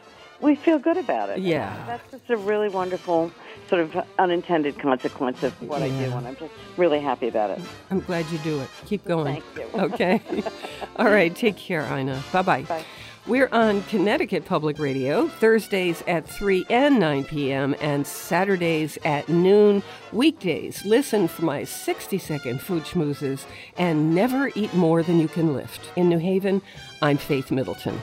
[0.41, 1.39] We feel good about it.
[1.39, 1.75] Yeah.
[1.87, 3.33] That's just a really wonderful
[3.69, 7.61] sort of unintended consequence of what I do, and I'm just really happy about it.
[7.91, 8.69] I'm glad you do it.
[8.85, 9.41] Keep going.
[9.41, 9.81] Thank you.
[9.81, 10.21] Okay.
[10.97, 11.35] All right.
[11.35, 12.23] Take care, Ina.
[12.33, 12.63] Bye-bye.
[12.63, 12.85] Bye.
[13.27, 17.75] We're on Connecticut Public Radio Thursdays at 3 and 9 p.m.
[17.81, 19.83] and Saturdays at noon.
[20.13, 23.47] Weekdays, listen for my 60 second food schmoozes
[23.79, 25.91] and never eat more than you can lift.
[25.97, 26.61] In New Haven,
[27.01, 28.03] I'm Faith Middleton.